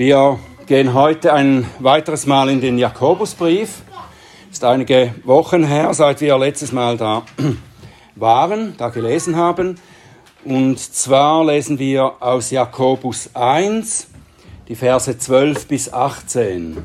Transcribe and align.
Wir 0.00 0.38
gehen 0.66 0.94
heute 0.94 1.34
ein 1.34 1.66
weiteres 1.78 2.24
Mal 2.24 2.48
in 2.48 2.62
den 2.62 2.78
Jakobusbrief. 2.78 3.82
Ist 4.50 4.64
einige 4.64 5.14
Wochen 5.24 5.62
her, 5.62 5.92
seit 5.92 6.22
wir 6.22 6.38
letztes 6.38 6.72
Mal 6.72 6.96
da 6.96 7.22
waren, 8.14 8.74
da 8.78 8.88
gelesen 8.88 9.36
haben. 9.36 9.78
Und 10.42 10.78
zwar 10.78 11.44
lesen 11.44 11.78
wir 11.78 12.14
aus 12.22 12.50
Jakobus 12.50 13.28
1, 13.34 14.06
die 14.68 14.74
Verse 14.74 15.18
12 15.18 15.68
bis 15.68 15.92
18. 15.92 16.82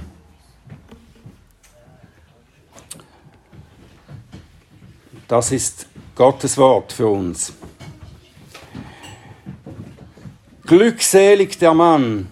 Das 5.30 5.54
ist 5.54 5.88
Gottes 6.16 6.58
Wort 6.58 6.92
für 6.92 7.08
uns. 7.08 7.54
Glückselig 10.66 11.58
der 11.60 11.74
Mann, 11.74 12.28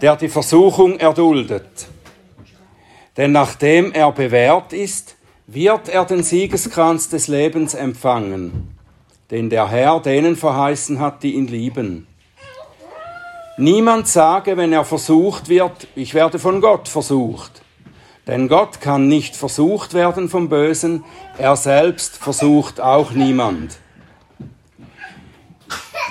der 0.00 0.16
die 0.16 0.28
Versuchung 0.28 0.98
erduldet. 0.98 1.88
Denn 3.16 3.32
nachdem 3.32 3.92
er 3.92 4.12
bewährt 4.12 4.72
ist, 4.72 5.16
wird 5.46 5.88
er 5.88 6.04
den 6.04 6.22
Siegeskranz 6.22 7.08
des 7.08 7.28
Lebens 7.28 7.74
empfangen, 7.74 8.76
den 9.30 9.50
der 9.50 9.68
Herr 9.68 10.00
denen 10.00 10.36
verheißen 10.36 11.00
hat, 11.00 11.22
die 11.22 11.34
ihn 11.34 11.48
lieben. 11.48 12.06
Niemand 13.56 14.08
sage, 14.08 14.56
wenn 14.56 14.72
er 14.72 14.84
versucht 14.84 15.48
wird, 15.48 15.88
ich 15.94 16.14
werde 16.14 16.38
von 16.38 16.60
Gott 16.60 16.88
versucht. 16.88 17.62
Denn 18.26 18.48
Gott 18.48 18.80
kann 18.80 19.08
nicht 19.08 19.36
versucht 19.36 19.92
werden 19.92 20.28
vom 20.28 20.48
Bösen, 20.48 21.04
er 21.36 21.56
selbst 21.56 22.16
versucht 22.16 22.80
auch 22.80 23.10
niemand. 23.10 23.78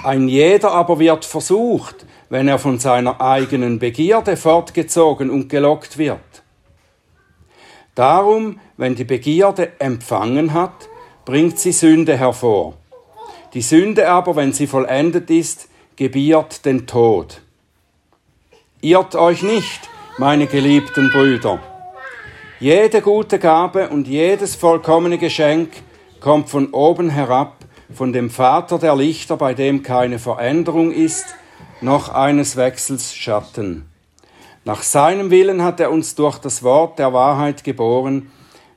Ein 0.03 0.28
jeder 0.28 0.72
aber 0.72 1.00
wird 1.00 1.26
versucht, 1.26 2.06
wenn 2.30 2.48
er 2.48 2.60
von 2.60 2.80
seiner 2.80 3.20
eigenen 3.20 3.80
Begierde 3.80 4.38
fortgezogen 4.38 5.30
und 5.30 5.50
gelockt 5.50 5.98
wird. 5.98 6.20
Darum, 7.95 8.59
wenn 8.78 8.95
die 8.95 9.03
Begierde 9.03 9.73
empfangen 9.80 10.53
hat, 10.53 10.88
bringt 11.26 11.59
sie 11.59 11.72
Sünde 11.72 12.18
hervor. 12.18 12.76
Die 13.53 13.62
Sünde 13.62 14.09
aber, 14.09 14.36
wenn 14.36 14.53
sie 14.53 14.68
vollendet 14.68 15.30
ist, 15.30 15.70
gebiert 15.95 16.66
den 16.66 16.88
Tod. 16.88 17.42
Irrt 18.81 19.16
euch 19.16 19.42
nicht, 19.42 19.90
meine 20.18 20.48
geliebten 20.48 21.09
Brüder. 21.09 21.59
Jede 22.59 23.02
gute 23.02 23.40
Gabe 23.40 23.90
und 23.90 24.08
jedes 24.08 24.56
vollkommene 24.56 25.18
Geschenk 25.18 25.72
kommt 26.20 26.50
von 26.50 26.72
oben 26.73 27.09
herab, 27.09 27.56
von 27.92 28.14
dem 28.14 28.30
Vater 28.30 28.78
der 28.78 28.96
Lichter, 28.96 29.36
bei 29.36 29.53
dem 29.53 29.81
keine 29.81 30.20
Veränderung 30.20 30.92
ist 30.92 31.36
noch 31.81 32.09
eines 32.09 32.55
Wechsels 32.55 33.13
Schatten. 33.16 33.85
Nach 34.66 34.83
seinem 34.83 35.31
Willen 35.31 35.63
hat 35.63 35.80
er 35.80 35.91
uns 35.91 36.16
durch 36.16 36.38
das 36.38 36.63
Wort 36.63 36.99
der 36.99 37.13
Wahrheit 37.13 37.63
geboren, 37.63 38.31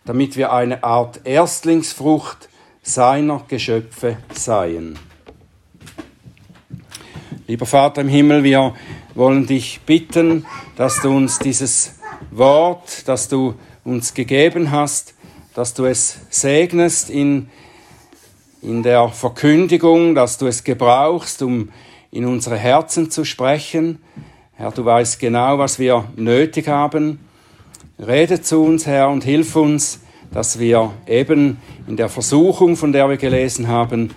damit 0.04 0.36
wir 0.36 0.52
eine 0.52 0.84
Art 0.84 1.20
Erstlingsfrucht 1.24 2.48
seiner 2.82 3.42
Geschöpfe 3.48 4.16
seien. 4.32 4.98
Lieber 7.46 7.66
Vater 7.66 8.00
im 8.00 8.08
Himmel, 8.08 8.44
wir 8.44 8.74
wollen 9.14 9.46
dich 9.46 9.80
bitten, 9.84 10.46
dass 10.76 11.00
du 11.02 11.14
uns 11.14 11.38
dieses 11.38 11.96
Wort, 12.30 13.06
das 13.06 13.28
du 13.28 13.54
uns 13.84 14.14
gegeben 14.14 14.70
hast, 14.70 15.14
dass 15.54 15.74
du 15.74 15.84
es 15.84 16.20
segnest 16.30 17.10
in, 17.10 17.50
in 18.62 18.82
der 18.82 19.08
Verkündigung, 19.08 20.14
dass 20.14 20.38
du 20.38 20.46
es 20.46 20.64
gebrauchst, 20.64 21.42
um 21.42 21.70
in 22.12 22.26
unsere 22.26 22.56
Herzen 22.58 23.10
zu 23.10 23.24
sprechen. 23.24 23.98
Herr, 24.52 24.70
du 24.70 24.84
weißt 24.84 25.18
genau, 25.18 25.58
was 25.58 25.78
wir 25.78 26.04
nötig 26.14 26.68
haben. 26.68 27.18
Rede 27.98 28.42
zu 28.42 28.62
uns, 28.62 28.86
Herr, 28.86 29.08
und 29.08 29.24
hilf 29.24 29.56
uns, 29.56 30.00
dass 30.30 30.58
wir 30.58 30.92
eben 31.06 31.56
in 31.88 31.96
der 31.96 32.10
Versuchung, 32.10 32.76
von 32.76 32.92
der 32.92 33.08
wir 33.08 33.16
gelesen 33.16 33.66
haben, 33.66 34.10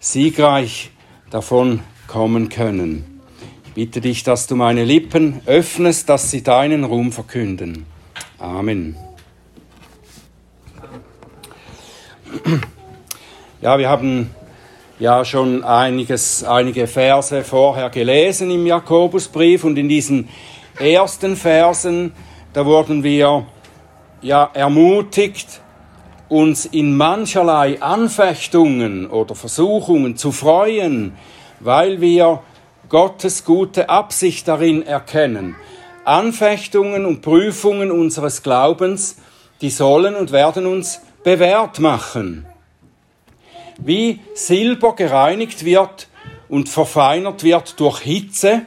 siegreich 0.00 0.90
davon 1.30 1.80
kommen 2.08 2.48
können. 2.48 3.20
Ich 3.66 3.72
bitte 3.74 4.00
dich, 4.00 4.24
dass 4.24 4.46
du 4.46 4.56
meine 4.56 4.84
Lippen 4.84 5.42
öffnest, 5.44 6.08
dass 6.08 6.30
sie 6.30 6.42
deinen 6.42 6.84
Ruhm 6.84 7.12
verkünden. 7.12 7.84
Amen. 8.38 8.96
Ja, 13.60 13.78
wir 13.78 13.90
haben 13.90 14.30
ja 14.98 15.24
schon 15.24 15.64
einiges, 15.64 16.44
einige 16.44 16.86
Verse 16.86 17.42
vorher 17.42 17.90
gelesen 17.90 18.50
im 18.50 18.66
Jakobusbrief 18.66 19.64
und 19.64 19.78
in 19.78 19.88
diesen 19.88 20.28
ersten 20.78 21.36
Versen, 21.36 22.12
da 22.52 22.64
wurden 22.66 23.02
wir 23.02 23.46
ja 24.20 24.50
ermutigt, 24.52 25.60
uns 26.28 26.64
in 26.66 26.96
mancherlei 26.96 27.80
Anfechtungen 27.82 29.08
oder 29.10 29.34
Versuchungen 29.34 30.16
zu 30.16 30.32
freuen, 30.32 31.12
weil 31.60 32.00
wir 32.00 32.40
Gottes 32.88 33.44
gute 33.44 33.88
Absicht 33.88 34.48
darin 34.48 34.82
erkennen. 34.86 35.56
Anfechtungen 36.04 37.06
und 37.06 37.22
Prüfungen 37.22 37.90
unseres 37.90 38.42
Glaubens, 38.42 39.16
die 39.60 39.70
sollen 39.70 40.14
und 40.14 40.32
werden 40.32 40.66
uns 40.66 41.00
bewährt 41.22 41.78
machen 41.78 42.46
wie 43.78 44.20
Silber 44.34 44.94
gereinigt 44.94 45.64
wird 45.64 46.08
und 46.48 46.68
verfeinert 46.68 47.44
wird 47.44 47.78
durch 47.80 48.00
Hitze 48.00 48.66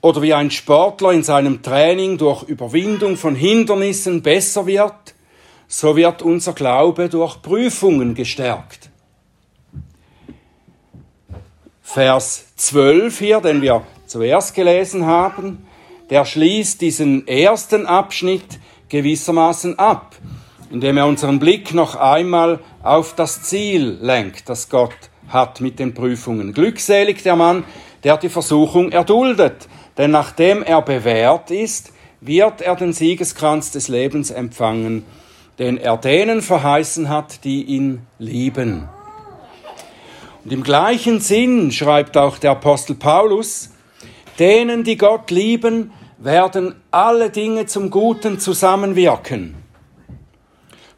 oder 0.00 0.22
wie 0.22 0.34
ein 0.34 0.50
Sportler 0.50 1.12
in 1.12 1.22
seinem 1.22 1.62
Training 1.62 2.18
durch 2.18 2.42
Überwindung 2.44 3.16
von 3.16 3.34
Hindernissen 3.34 4.22
besser 4.22 4.66
wird, 4.66 5.14
so 5.68 5.96
wird 5.96 6.22
unser 6.22 6.52
Glaube 6.52 7.08
durch 7.08 7.40
Prüfungen 7.42 8.14
gestärkt. 8.14 8.90
Vers 11.82 12.46
12 12.56 13.18
hier, 13.18 13.40
den 13.40 13.62
wir 13.62 13.82
zuerst 14.06 14.54
gelesen 14.54 15.06
haben, 15.06 15.66
der 16.08 16.24
schließt 16.24 16.80
diesen 16.80 17.26
ersten 17.26 17.86
Abschnitt 17.86 18.58
gewissermaßen 18.88 19.78
ab 19.78 20.16
indem 20.70 20.96
er 20.96 21.06
unseren 21.06 21.38
Blick 21.38 21.74
noch 21.74 21.96
einmal 21.96 22.60
auf 22.82 23.14
das 23.14 23.42
Ziel 23.42 23.98
lenkt, 24.00 24.48
das 24.48 24.68
Gott 24.68 24.94
hat 25.28 25.60
mit 25.60 25.78
den 25.78 25.94
Prüfungen. 25.94 26.52
Glückselig 26.52 27.22
der 27.22 27.36
Mann, 27.36 27.64
der 28.04 28.16
die 28.16 28.28
Versuchung 28.28 28.92
erduldet, 28.92 29.68
denn 29.98 30.12
nachdem 30.12 30.62
er 30.62 30.82
bewährt 30.82 31.50
ist, 31.50 31.92
wird 32.20 32.60
er 32.60 32.76
den 32.76 32.92
Siegeskranz 32.92 33.72
des 33.72 33.88
Lebens 33.88 34.30
empfangen, 34.30 35.04
den 35.58 35.76
er 35.76 35.96
denen 35.96 36.42
verheißen 36.42 37.08
hat, 37.08 37.44
die 37.44 37.64
ihn 37.64 38.06
lieben. 38.18 38.88
Und 40.44 40.52
im 40.52 40.62
gleichen 40.62 41.20
Sinn 41.20 41.70
schreibt 41.70 42.16
auch 42.16 42.38
der 42.38 42.52
Apostel 42.52 42.94
Paulus, 42.94 43.70
denen, 44.38 44.84
die 44.84 44.96
Gott 44.96 45.30
lieben, 45.30 45.92
werden 46.18 46.74
alle 46.90 47.30
Dinge 47.30 47.66
zum 47.66 47.90
Guten 47.90 48.38
zusammenwirken. 48.38 49.59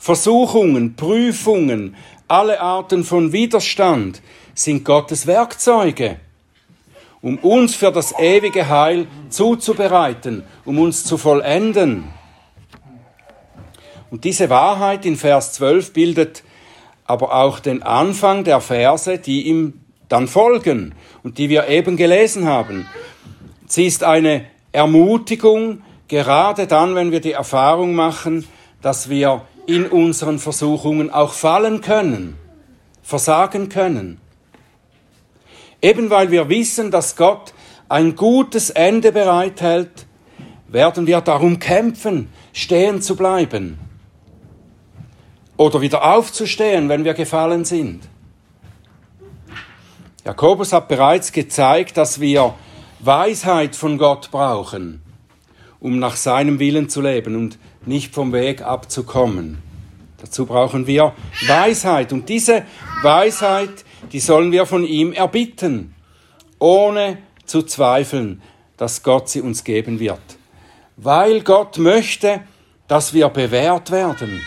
Versuchungen, 0.02 0.96
Prüfungen, 0.96 1.94
alle 2.26 2.60
Arten 2.60 3.04
von 3.04 3.32
Widerstand 3.32 4.20
sind 4.52 4.84
Gottes 4.84 5.28
Werkzeuge, 5.28 6.16
um 7.20 7.38
uns 7.38 7.76
für 7.76 7.92
das 7.92 8.12
ewige 8.18 8.68
Heil 8.68 9.06
zuzubereiten, 9.28 10.42
um 10.64 10.80
uns 10.80 11.04
zu 11.04 11.18
vollenden. 11.18 12.08
Und 14.10 14.24
diese 14.24 14.50
Wahrheit 14.50 15.06
in 15.06 15.14
Vers 15.14 15.52
12 15.52 15.92
bildet 15.92 16.42
aber 17.04 17.32
auch 17.32 17.60
den 17.60 17.84
Anfang 17.84 18.42
der 18.42 18.60
Verse, 18.60 19.18
die 19.18 19.42
ihm 19.42 19.82
dann 20.08 20.26
folgen 20.26 20.96
und 21.22 21.38
die 21.38 21.48
wir 21.48 21.68
eben 21.68 21.96
gelesen 21.96 22.48
haben. 22.48 22.88
Sie 23.68 23.86
ist 23.86 24.02
eine 24.02 24.46
Ermutigung, 24.72 25.82
gerade 26.08 26.66
dann, 26.66 26.96
wenn 26.96 27.12
wir 27.12 27.20
die 27.20 27.30
Erfahrung 27.30 27.94
machen, 27.94 28.48
dass 28.80 29.08
wir 29.08 29.42
in 29.66 29.86
unseren 29.86 30.38
Versuchungen 30.38 31.10
auch 31.10 31.32
fallen 31.32 31.80
können, 31.80 32.36
versagen 33.02 33.68
können. 33.68 34.20
Eben 35.80 36.10
weil 36.10 36.30
wir 36.30 36.48
wissen, 36.48 36.90
dass 36.90 37.16
Gott 37.16 37.54
ein 37.88 38.16
gutes 38.16 38.70
Ende 38.70 39.12
bereithält, 39.12 40.06
werden 40.68 41.06
wir 41.06 41.20
darum 41.20 41.58
kämpfen, 41.58 42.28
stehen 42.52 43.02
zu 43.02 43.16
bleiben 43.16 43.78
oder 45.56 45.80
wieder 45.80 46.04
aufzustehen, 46.04 46.88
wenn 46.88 47.04
wir 47.04 47.14
gefallen 47.14 47.64
sind. 47.64 48.08
Jakobus 50.24 50.72
hat 50.72 50.88
bereits 50.88 51.32
gezeigt, 51.32 51.96
dass 51.96 52.20
wir 52.20 52.54
Weisheit 53.00 53.74
von 53.74 53.98
Gott 53.98 54.30
brauchen, 54.30 55.02
um 55.80 55.98
nach 55.98 56.16
seinem 56.16 56.58
Willen 56.58 56.88
zu 56.88 57.00
leben. 57.00 57.34
Und 57.34 57.58
nicht 57.86 58.14
vom 58.14 58.32
Weg 58.32 58.62
abzukommen. 58.62 59.62
Dazu 60.20 60.46
brauchen 60.46 60.86
wir 60.86 61.14
Weisheit. 61.46 62.12
Und 62.12 62.28
diese 62.28 62.64
Weisheit, 63.02 63.84
die 64.12 64.20
sollen 64.20 64.52
wir 64.52 64.66
von 64.66 64.84
ihm 64.84 65.12
erbitten, 65.12 65.94
ohne 66.58 67.18
zu 67.44 67.62
zweifeln. 67.62 68.40
dass 68.82 69.04
Gott 69.04 69.28
sie 69.28 69.40
uns 69.40 69.62
geben 69.62 70.00
wird. 70.00 70.18
Weil 70.96 71.42
Gott 71.42 71.78
möchte, 71.78 72.40
dass 72.88 73.14
wir 73.14 73.28
bewährt 73.28 73.92
werden, 73.92 74.42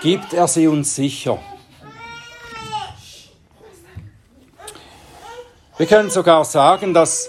gibt 0.00 0.32
er 0.32 0.48
sie 0.48 0.68
uns 0.68 0.94
sicher. 0.94 1.38
Wir 5.76 5.84
können 5.84 6.08
sogar 6.08 6.46
sagen, 6.46 6.94
dass, 6.94 7.28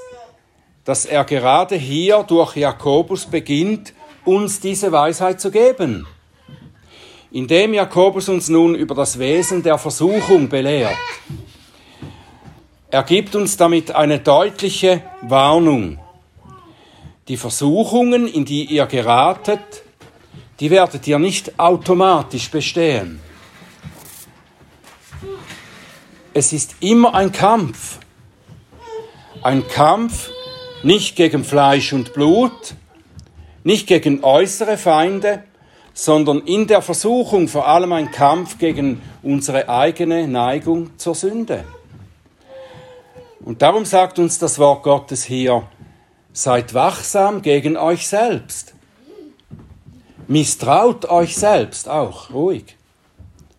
dass 0.86 1.06
er 1.06 1.26
gerade 1.26 1.76
hier 1.76 2.24
durch 2.24 2.56
Jakobus 2.56 3.26
beginnt, 3.26 3.94
uns 4.26 4.60
diese 4.60 4.92
Weisheit 4.92 5.40
zu 5.40 5.52
geben. 5.52 6.08
Indem 7.32 7.74
Jakobus 7.74 8.30
uns 8.30 8.50
nun 8.50 8.76
über 8.76 8.96
das 8.96 9.20
Wesen 9.20 9.64
der 9.64 9.78
Versuchung 9.78 10.50
belehrt. 10.50 10.98
Er 12.90 13.04
gibt 13.04 13.36
uns 13.36 13.58
damit 13.58 13.92
eine 13.92 14.20
deutliche 14.20 15.02
Warnung. 15.22 16.00
Die 17.28 17.38
Versuchungen, 17.38 18.28
in 18.28 18.46
die 18.46 18.66
ihr 18.66 18.86
geratet, 18.86 19.84
die 20.60 20.70
werdet 20.70 21.06
ihr 21.08 21.20
nicht 21.20 21.60
automatisch 21.60 22.50
bestehen. 22.50 23.20
Es 26.34 26.54
ist 26.54 26.76
immer 26.80 27.14
ein 27.14 27.32
Kampf. 27.32 28.00
Ein 29.42 29.68
Kampf 29.68 30.30
nicht 30.84 31.16
gegen 31.16 31.44
Fleisch 31.44 31.94
und 31.94 32.14
Blut, 32.14 32.76
nicht 33.66 33.88
gegen 33.88 34.24
äußere 34.24 34.78
Feinde, 34.78 35.44
sondern 35.94 36.42
in 36.42 36.68
der 36.68 36.82
Versuchung 36.82 37.48
vor 37.48 37.68
allem 37.68 37.92
ein 37.94 38.12
Kampf 38.12 38.60
gegen 38.60 39.02
unsere 39.24 39.68
eigene 39.68 40.28
Neigung 40.28 40.92
zur 40.98 41.16
Sünde. 41.16 41.64
Und 43.44 43.62
darum 43.62 43.84
sagt 43.84 44.20
uns 44.20 44.38
das 44.38 44.60
Wort 44.60 44.84
Gottes 44.84 45.24
hier, 45.24 45.64
seid 46.32 46.74
wachsam 46.74 47.42
gegen 47.42 47.76
euch 47.76 48.08
selbst. 48.08 48.74
Misstraut 50.28 51.06
euch 51.06 51.36
selbst 51.36 51.90
auch, 51.90 52.32
ruhig. 52.32 52.76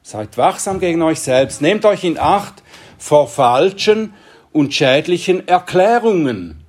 Seid 0.03 0.37
wachsam 0.39 0.79
gegen 0.79 1.03
euch 1.03 1.21
selbst. 1.21 1.63
Nehmt 1.63 1.85
euch 1.85 2.05
in 2.05 2.19
Acht 2.19 2.63
vor 2.99 3.27
falschen 3.27 4.15
und 4.53 4.73
schädlichen 4.73 5.49
Erklärungen. 5.49 6.66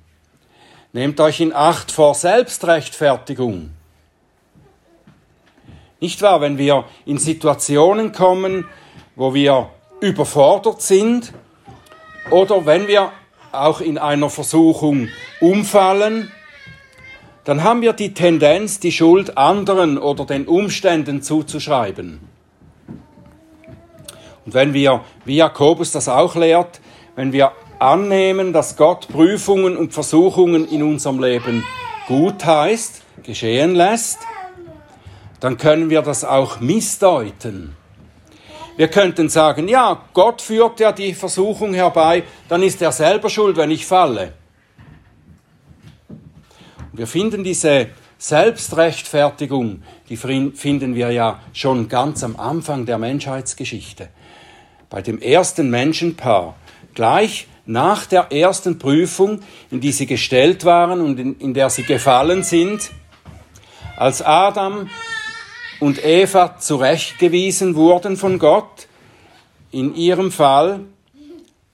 Nehmt 0.92 1.20
euch 1.20 1.40
in 1.40 1.52
Acht 1.52 1.92
vor 1.92 2.14
Selbstrechtfertigung. 2.14 3.70
Nicht 6.00 6.22
wahr, 6.22 6.40
wenn 6.40 6.56
wir 6.56 6.84
in 7.04 7.18
Situationen 7.18 8.12
kommen, 8.12 8.66
wo 9.14 9.34
wir 9.34 9.68
überfordert 10.00 10.80
sind 10.80 11.32
oder 12.30 12.64
wenn 12.64 12.86
wir 12.88 13.12
auch 13.52 13.80
in 13.80 13.98
einer 13.98 14.30
Versuchung 14.30 15.08
umfallen, 15.40 16.32
dann 17.44 17.64
haben 17.64 17.82
wir 17.82 17.92
die 17.92 18.14
Tendenz, 18.14 18.80
die 18.80 18.92
Schuld 18.92 19.36
anderen 19.36 19.98
oder 19.98 20.24
den 20.24 20.46
Umständen 20.46 21.22
zuzuschreiben. 21.22 22.20
Und 24.46 24.54
wenn 24.54 24.72
wir, 24.72 25.04
wie 25.26 25.36
Jakobus 25.36 25.92
das 25.92 26.08
auch 26.08 26.34
lehrt, 26.34 26.80
wenn 27.14 27.32
wir 27.32 27.52
annehmen, 27.78 28.52
dass 28.52 28.76
Gott 28.76 29.08
Prüfungen 29.08 29.76
und 29.76 29.92
Versuchungen 29.92 30.68
in 30.68 30.82
unserem 30.82 31.22
Leben 31.22 31.64
gut 32.06 32.44
heißt, 32.44 33.02
geschehen 33.22 33.74
lässt, 33.74 34.18
dann 35.40 35.56
können 35.56 35.90
wir 35.90 36.02
das 36.02 36.24
auch 36.24 36.60
missdeuten. 36.60 37.76
Wir 38.76 38.88
könnten 38.88 39.28
sagen, 39.28 39.68
ja, 39.68 40.04
Gott 40.14 40.40
führt 40.40 40.80
ja 40.80 40.92
die 40.92 41.14
Versuchung 41.14 41.74
herbei, 41.74 42.22
dann 42.48 42.62
ist 42.62 42.80
er 42.80 42.92
selber 42.92 43.28
schuld, 43.28 43.56
wenn 43.56 43.70
ich 43.70 43.84
falle. 43.84 44.32
Wir 46.92 47.06
finden 47.06 47.44
diese 47.44 47.88
Selbstrechtfertigung, 48.18 49.82
die 50.08 50.16
finden 50.16 50.94
wir 50.94 51.10
ja 51.12 51.40
schon 51.52 51.88
ganz 51.88 52.24
am 52.24 52.36
Anfang 52.36 52.86
der 52.86 52.98
Menschheitsgeschichte. 52.98 54.08
Bei 54.90 55.02
dem 55.02 55.20
ersten 55.20 55.70
Menschenpaar, 55.70 56.56
gleich 56.94 57.46
nach 57.68 58.06
der 58.06 58.32
ersten 58.32 58.78
Prüfung, 58.78 59.42
in 59.70 59.80
die 59.80 59.92
sie 59.92 60.06
gestellt 60.06 60.64
waren 60.64 61.02
und 61.02 61.18
in, 61.20 61.38
in 61.38 61.52
der 61.52 61.68
sie 61.68 61.82
gefallen 61.82 62.42
sind, 62.42 62.90
als 63.94 64.22
Adam 64.22 64.88
und 65.78 66.02
Eva 66.02 66.58
zurechtgewiesen 66.58 67.74
wurden 67.74 68.16
von 68.16 68.38
Gott. 68.38 68.88
In 69.70 69.94
ihrem 69.94 70.32
Fall, 70.32 70.80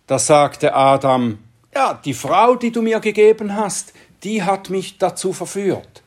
da 0.08 0.18
sagte 0.18 0.74
Adam, 0.74 1.38
ja, 1.72 2.00
die 2.04 2.14
Frau, 2.14 2.56
die 2.56 2.72
du 2.72 2.82
mir 2.82 2.98
gegeben 2.98 3.54
hast, 3.54 3.92
die 4.24 4.42
hat 4.42 4.70
mich 4.70 4.98
dazu 4.98 5.32
verführt. 5.32 6.02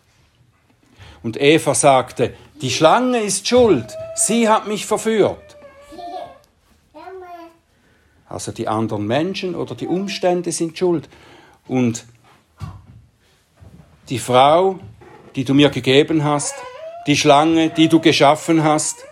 Und 1.23 1.39
Eva 1.39 1.73
sagte, 1.73 2.33
die 2.61 2.71
Schlange 2.71 3.19
ist 3.19 3.47
schuld, 3.47 3.95
sie 4.15 4.49
hat 4.49 4.67
mich 4.67 4.85
verführt. 4.85 5.46
Also 8.29 8.51
die 8.51 8.67
anderen 8.67 9.07
Menschen 9.07 9.55
oder 9.55 9.75
die 9.75 9.87
Umstände 9.87 10.51
sind 10.51 10.77
schuld. 10.77 11.07
Und 11.67 12.05
die 14.09 14.19
Frau, 14.19 14.79
die 15.35 15.43
du 15.43 15.53
mir 15.53 15.69
gegeben 15.69 16.23
hast, 16.23 16.55
die 17.07 17.17
Schlange, 17.17 17.69
die 17.69 17.87
du 17.87 17.99
geschaffen 17.99 18.63
hast. 18.63 19.05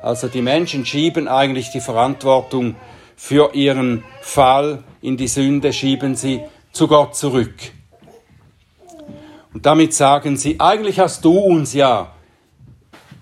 Also 0.00 0.28
die 0.28 0.42
Menschen 0.42 0.84
schieben 0.86 1.28
eigentlich 1.28 1.70
die 1.70 1.80
Verantwortung 1.80 2.76
für 3.16 3.54
ihren 3.54 4.04
Fall 4.20 4.82
in 5.00 5.16
die 5.16 5.28
Sünde, 5.28 5.72
schieben 5.72 6.16
sie 6.16 6.40
zu 6.72 6.88
Gott 6.88 7.14
zurück. 7.16 7.54
Und 9.52 9.66
damit 9.66 9.92
sagen 9.92 10.36
sie, 10.36 10.58
eigentlich 10.58 10.98
hast 10.98 11.24
du 11.24 11.38
uns 11.38 11.74
ja 11.74 12.12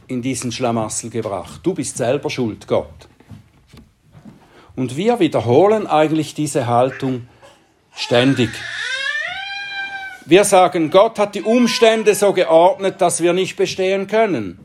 in 0.06 0.22
diesen 0.22 0.52
Schlamassel 0.52 1.10
gebracht. 1.10 1.60
Du 1.62 1.74
bist 1.74 1.96
selber 1.96 2.30
schuld, 2.30 2.66
Gott. 2.66 3.09
Und 4.80 4.96
wir 4.96 5.20
wiederholen 5.20 5.86
eigentlich 5.86 6.32
diese 6.32 6.66
Haltung 6.66 7.28
ständig. 7.94 8.48
Wir 10.24 10.44
sagen, 10.44 10.90
Gott 10.90 11.18
hat 11.18 11.34
die 11.34 11.42
Umstände 11.42 12.14
so 12.14 12.32
geordnet, 12.32 12.98
dass 13.02 13.20
wir 13.20 13.34
nicht 13.34 13.56
bestehen 13.56 14.06
können. 14.06 14.58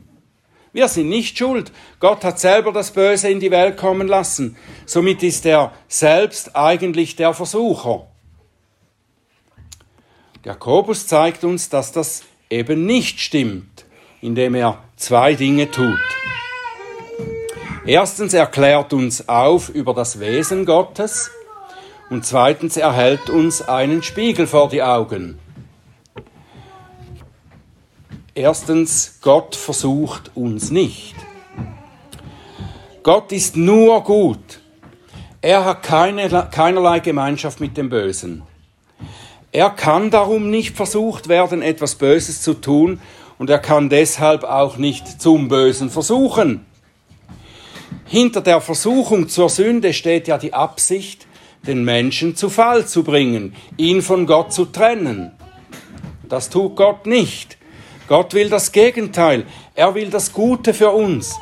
Wir 0.72 0.88
sind 0.88 1.10
nicht 1.10 1.36
schuld. 1.36 1.70
Gott 2.00 2.24
hat 2.24 2.40
selber 2.40 2.72
das 2.72 2.92
Böse 2.92 3.28
in 3.28 3.40
die 3.40 3.50
Welt 3.50 3.76
kommen 3.76 4.08
lassen. 4.08 4.56
Somit 4.86 5.22
ist 5.22 5.44
er 5.44 5.74
selbst 5.86 6.56
eigentlich 6.56 7.16
der 7.16 7.34
Versucher. 7.34 8.06
Jakobus 10.46 11.06
zeigt 11.06 11.44
uns, 11.44 11.68
dass 11.68 11.92
das 11.92 12.22
eben 12.48 12.86
nicht 12.86 13.20
stimmt, 13.20 13.84
indem 14.22 14.54
er 14.54 14.82
zwei 14.96 15.34
Dinge 15.34 15.70
tut. 15.70 16.00
Erstens 17.88 18.34
erklärt 18.34 18.92
uns 18.92 19.28
auf 19.28 19.68
über 19.68 19.94
das 19.94 20.18
Wesen 20.18 20.66
Gottes 20.66 21.30
und 22.10 22.26
zweitens 22.26 22.76
erhält 22.76 23.30
uns 23.30 23.62
einen 23.62 24.02
Spiegel 24.02 24.48
vor 24.48 24.68
die 24.68 24.82
Augen. 24.82 25.38
Erstens, 28.34 29.20
Gott 29.22 29.54
versucht 29.54 30.32
uns 30.34 30.72
nicht. 30.72 31.14
Gott 33.04 33.30
ist 33.30 33.56
nur 33.56 34.02
gut. 34.02 34.60
Er 35.40 35.64
hat 35.64 35.84
keine, 35.84 36.48
keinerlei 36.50 36.98
Gemeinschaft 36.98 37.60
mit 37.60 37.76
dem 37.76 37.88
Bösen. 37.88 38.42
Er 39.52 39.70
kann 39.70 40.10
darum 40.10 40.50
nicht 40.50 40.76
versucht 40.76 41.28
werden, 41.28 41.62
etwas 41.62 41.94
Böses 41.94 42.42
zu 42.42 42.54
tun, 42.54 43.00
und 43.38 43.48
er 43.48 43.60
kann 43.60 43.90
deshalb 43.90 44.42
auch 44.42 44.76
nicht 44.76 45.22
zum 45.22 45.46
Bösen 45.46 45.88
versuchen. 45.88 46.66
Hinter 48.06 48.40
der 48.40 48.60
Versuchung 48.60 49.28
zur 49.28 49.48
Sünde 49.48 49.92
steht 49.92 50.28
ja 50.28 50.38
die 50.38 50.54
Absicht, 50.54 51.26
den 51.66 51.84
Menschen 51.84 52.36
zu 52.36 52.48
Fall 52.48 52.86
zu 52.86 53.02
bringen, 53.02 53.54
ihn 53.76 54.00
von 54.00 54.26
Gott 54.26 54.52
zu 54.52 54.66
trennen. 54.66 55.32
Das 56.28 56.48
tut 56.48 56.76
Gott 56.76 57.06
nicht. 57.06 57.58
Gott 58.08 58.34
will 58.34 58.48
das 58.48 58.70
Gegenteil. 58.70 59.44
Er 59.74 59.94
will 59.94 60.10
das 60.10 60.32
Gute 60.32 60.72
für 60.72 60.90
uns. 60.90 61.36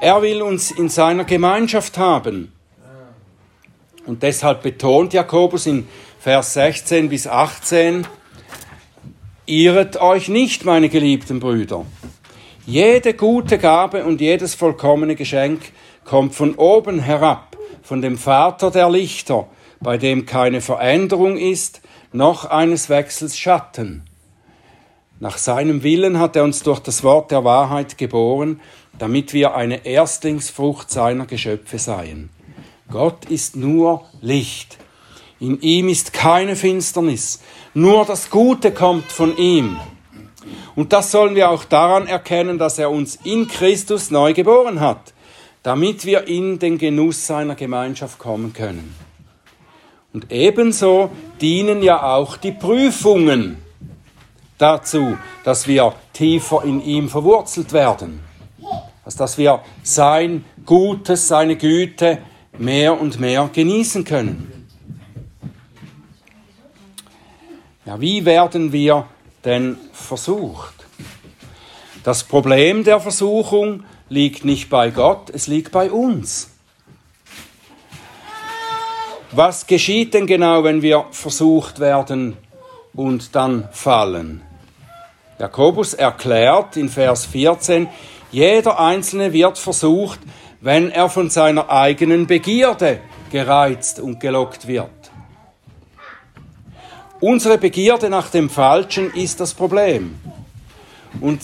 Er 0.00 0.20
will 0.20 0.42
uns 0.42 0.70
in 0.70 0.90
seiner 0.90 1.24
Gemeinschaft 1.24 1.96
haben. 1.96 2.52
Und 4.04 4.22
deshalb 4.22 4.62
betont 4.62 5.14
Jakobus 5.14 5.66
in 5.66 5.88
Vers 6.20 6.54
16 6.54 7.08
bis 7.08 7.26
18, 7.26 8.06
Irret 9.48 10.00
euch 10.00 10.28
nicht, 10.28 10.64
meine 10.64 10.88
geliebten 10.88 11.38
Brüder. 11.38 11.86
Jede 12.66 13.14
gute 13.14 13.58
Gabe 13.58 14.04
und 14.04 14.20
jedes 14.20 14.56
vollkommene 14.56 15.14
Geschenk 15.14 15.60
kommt 16.06 16.34
von 16.34 16.54
oben 16.54 17.00
herab, 17.00 17.56
von 17.82 18.00
dem 18.00 18.16
Vater 18.16 18.70
der 18.70 18.88
Lichter, 18.88 19.46
bei 19.80 19.98
dem 19.98 20.24
keine 20.24 20.62
Veränderung 20.62 21.36
ist, 21.36 21.82
noch 22.12 22.46
eines 22.46 22.88
Wechsels 22.88 23.36
Schatten 23.36 24.04
nach 25.18 25.38
seinem 25.38 25.82
Willen 25.82 26.18
hat 26.18 26.36
er 26.36 26.44
uns 26.44 26.62
durch 26.62 26.80
das 26.80 27.02
Wort 27.02 27.30
der 27.30 27.42
Wahrheit 27.42 27.96
geboren, 27.96 28.60
damit 28.98 29.32
wir 29.32 29.54
eine 29.54 29.86
Erstlingsfrucht 29.86 30.90
seiner 30.90 31.24
Geschöpfe 31.24 31.78
seien. 31.78 32.28
Gott 32.90 33.24
ist 33.24 33.56
nur 33.56 34.04
Licht. 34.20 34.76
In 35.40 35.60
ihm 35.62 35.88
ist 35.88 36.12
keine 36.12 36.54
Finsternis. 36.54 37.40
Nur 37.72 38.04
das 38.04 38.28
Gute 38.28 38.72
kommt 38.72 39.10
von 39.10 39.36
ihm. 39.38 39.78
Und 40.74 40.92
das 40.92 41.10
sollen 41.10 41.34
wir 41.34 41.48
auch 41.48 41.64
daran 41.64 42.06
erkennen, 42.06 42.58
dass 42.58 42.78
er 42.78 42.90
uns 42.90 43.18
in 43.24 43.48
Christus 43.48 44.10
neu 44.10 44.34
geboren 44.34 44.80
hat, 44.80 45.14
damit 45.66 46.06
wir 46.06 46.28
in 46.28 46.60
den 46.60 46.78
Genuss 46.78 47.26
seiner 47.26 47.56
Gemeinschaft 47.56 48.20
kommen 48.20 48.52
können. 48.52 48.94
Und 50.12 50.30
ebenso 50.30 51.10
dienen 51.40 51.82
ja 51.82 52.04
auch 52.04 52.36
die 52.36 52.52
Prüfungen 52.52 53.56
dazu, 54.58 55.18
dass 55.42 55.66
wir 55.66 55.92
tiefer 56.12 56.62
in 56.62 56.80
ihm 56.80 57.08
verwurzelt 57.08 57.72
werden. 57.72 58.20
Also 59.04 59.18
dass 59.18 59.38
wir 59.38 59.60
sein 59.82 60.44
Gutes, 60.64 61.26
seine 61.26 61.56
Güte 61.56 62.18
mehr 62.56 63.00
und 63.00 63.18
mehr 63.18 63.50
genießen 63.52 64.04
können. 64.04 64.68
Ja, 67.84 68.00
wie 68.00 68.24
werden 68.24 68.70
wir 68.70 69.08
denn 69.44 69.78
versucht? 69.92 70.86
Das 72.04 72.22
Problem 72.22 72.84
der 72.84 73.00
Versuchung 73.00 73.82
liegt 74.08 74.44
nicht 74.44 74.70
bei 74.70 74.90
Gott, 74.90 75.30
es 75.30 75.46
liegt 75.46 75.72
bei 75.72 75.90
uns. 75.90 76.50
Was 79.32 79.66
geschieht 79.66 80.14
denn 80.14 80.26
genau, 80.26 80.64
wenn 80.64 80.82
wir 80.82 81.06
versucht 81.10 81.80
werden 81.80 82.36
und 82.94 83.34
dann 83.34 83.68
fallen? 83.72 84.42
Jakobus 85.38 85.94
erklärt 85.94 86.76
in 86.76 86.88
Vers 86.88 87.26
14, 87.26 87.88
jeder 88.30 88.80
Einzelne 88.80 89.32
wird 89.32 89.58
versucht, 89.58 90.20
wenn 90.60 90.90
er 90.90 91.08
von 91.08 91.28
seiner 91.28 91.68
eigenen 91.70 92.26
Begierde 92.26 93.00
gereizt 93.30 94.00
und 94.00 94.20
gelockt 94.20 94.66
wird. 94.66 94.90
Unsere 97.20 97.58
Begierde 97.58 98.08
nach 98.08 98.30
dem 98.30 98.48
Falschen 98.48 99.12
ist 99.12 99.40
das 99.40 99.54
Problem. 99.54 100.18
Und 101.20 101.40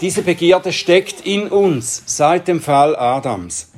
diese 0.00 0.22
Begierde 0.22 0.72
steckt 0.72 1.26
in 1.26 1.48
uns 1.48 2.02
seit 2.06 2.48
dem 2.48 2.60
Fall 2.60 2.96
Adams. 2.96 3.72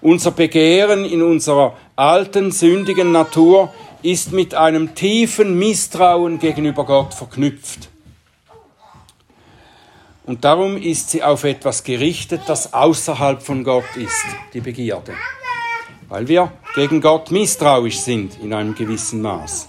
Unser 0.00 0.30
Begehren 0.30 1.04
in 1.04 1.22
unserer 1.22 1.76
alten, 1.96 2.52
sündigen 2.52 3.12
Natur 3.12 3.72
ist 4.02 4.32
mit 4.32 4.54
einem 4.54 4.94
tiefen 4.94 5.58
Misstrauen 5.58 6.38
gegenüber 6.38 6.84
Gott 6.84 7.12
verknüpft. 7.12 7.90
Und 10.24 10.44
darum 10.44 10.76
ist 10.76 11.10
sie 11.10 11.22
auf 11.22 11.44
etwas 11.44 11.82
gerichtet, 11.82 12.42
das 12.46 12.72
außerhalb 12.72 13.42
von 13.42 13.64
Gott 13.64 13.96
ist, 13.96 14.24
die 14.54 14.60
Begierde. 14.60 15.14
Weil 16.08 16.28
wir 16.28 16.52
gegen 16.74 17.00
Gott 17.00 17.30
misstrauisch 17.30 17.98
sind 17.98 18.38
in 18.40 18.54
einem 18.54 18.74
gewissen 18.74 19.20
Maß. 19.22 19.68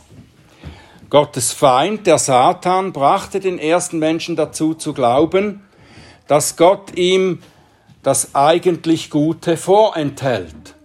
Gottes 1.10 1.52
Feind, 1.52 2.08
der 2.08 2.20
Satan, 2.20 2.94
brachte 2.94 3.40
den 3.40 3.60
ersten 3.60 4.00
Menschen 4.00 4.36
dazu 4.36 4.74
zu 4.76 4.94
glauben, 4.94 5.62
dass 6.32 6.56
Gott 6.56 6.96
ihm 6.96 7.40
das 8.04 8.36
eigentlich 8.36 9.10
Gute 9.10 9.58
vorenthält. 9.58 10.76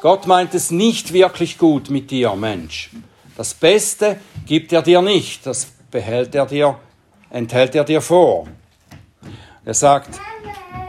Gott 0.00 0.26
meint 0.26 0.54
es 0.54 0.70
nicht 0.70 1.12
wirklich 1.12 1.58
gut 1.58 1.90
mit 1.90 2.10
dir, 2.10 2.34
Mensch. 2.34 2.88
Das 3.36 3.52
Beste 3.52 4.18
gibt 4.46 4.72
er 4.72 4.80
dir 4.80 5.02
nicht, 5.02 5.44
das 5.44 5.66
behält 5.90 6.34
er 6.34 6.46
dir, 6.46 6.78
enthält 7.28 7.74
er 7.74 7.84
dir 7.84 8.00
vor. 8.00 8.46
Er 9.66 9.74
sagt 9.74 10.18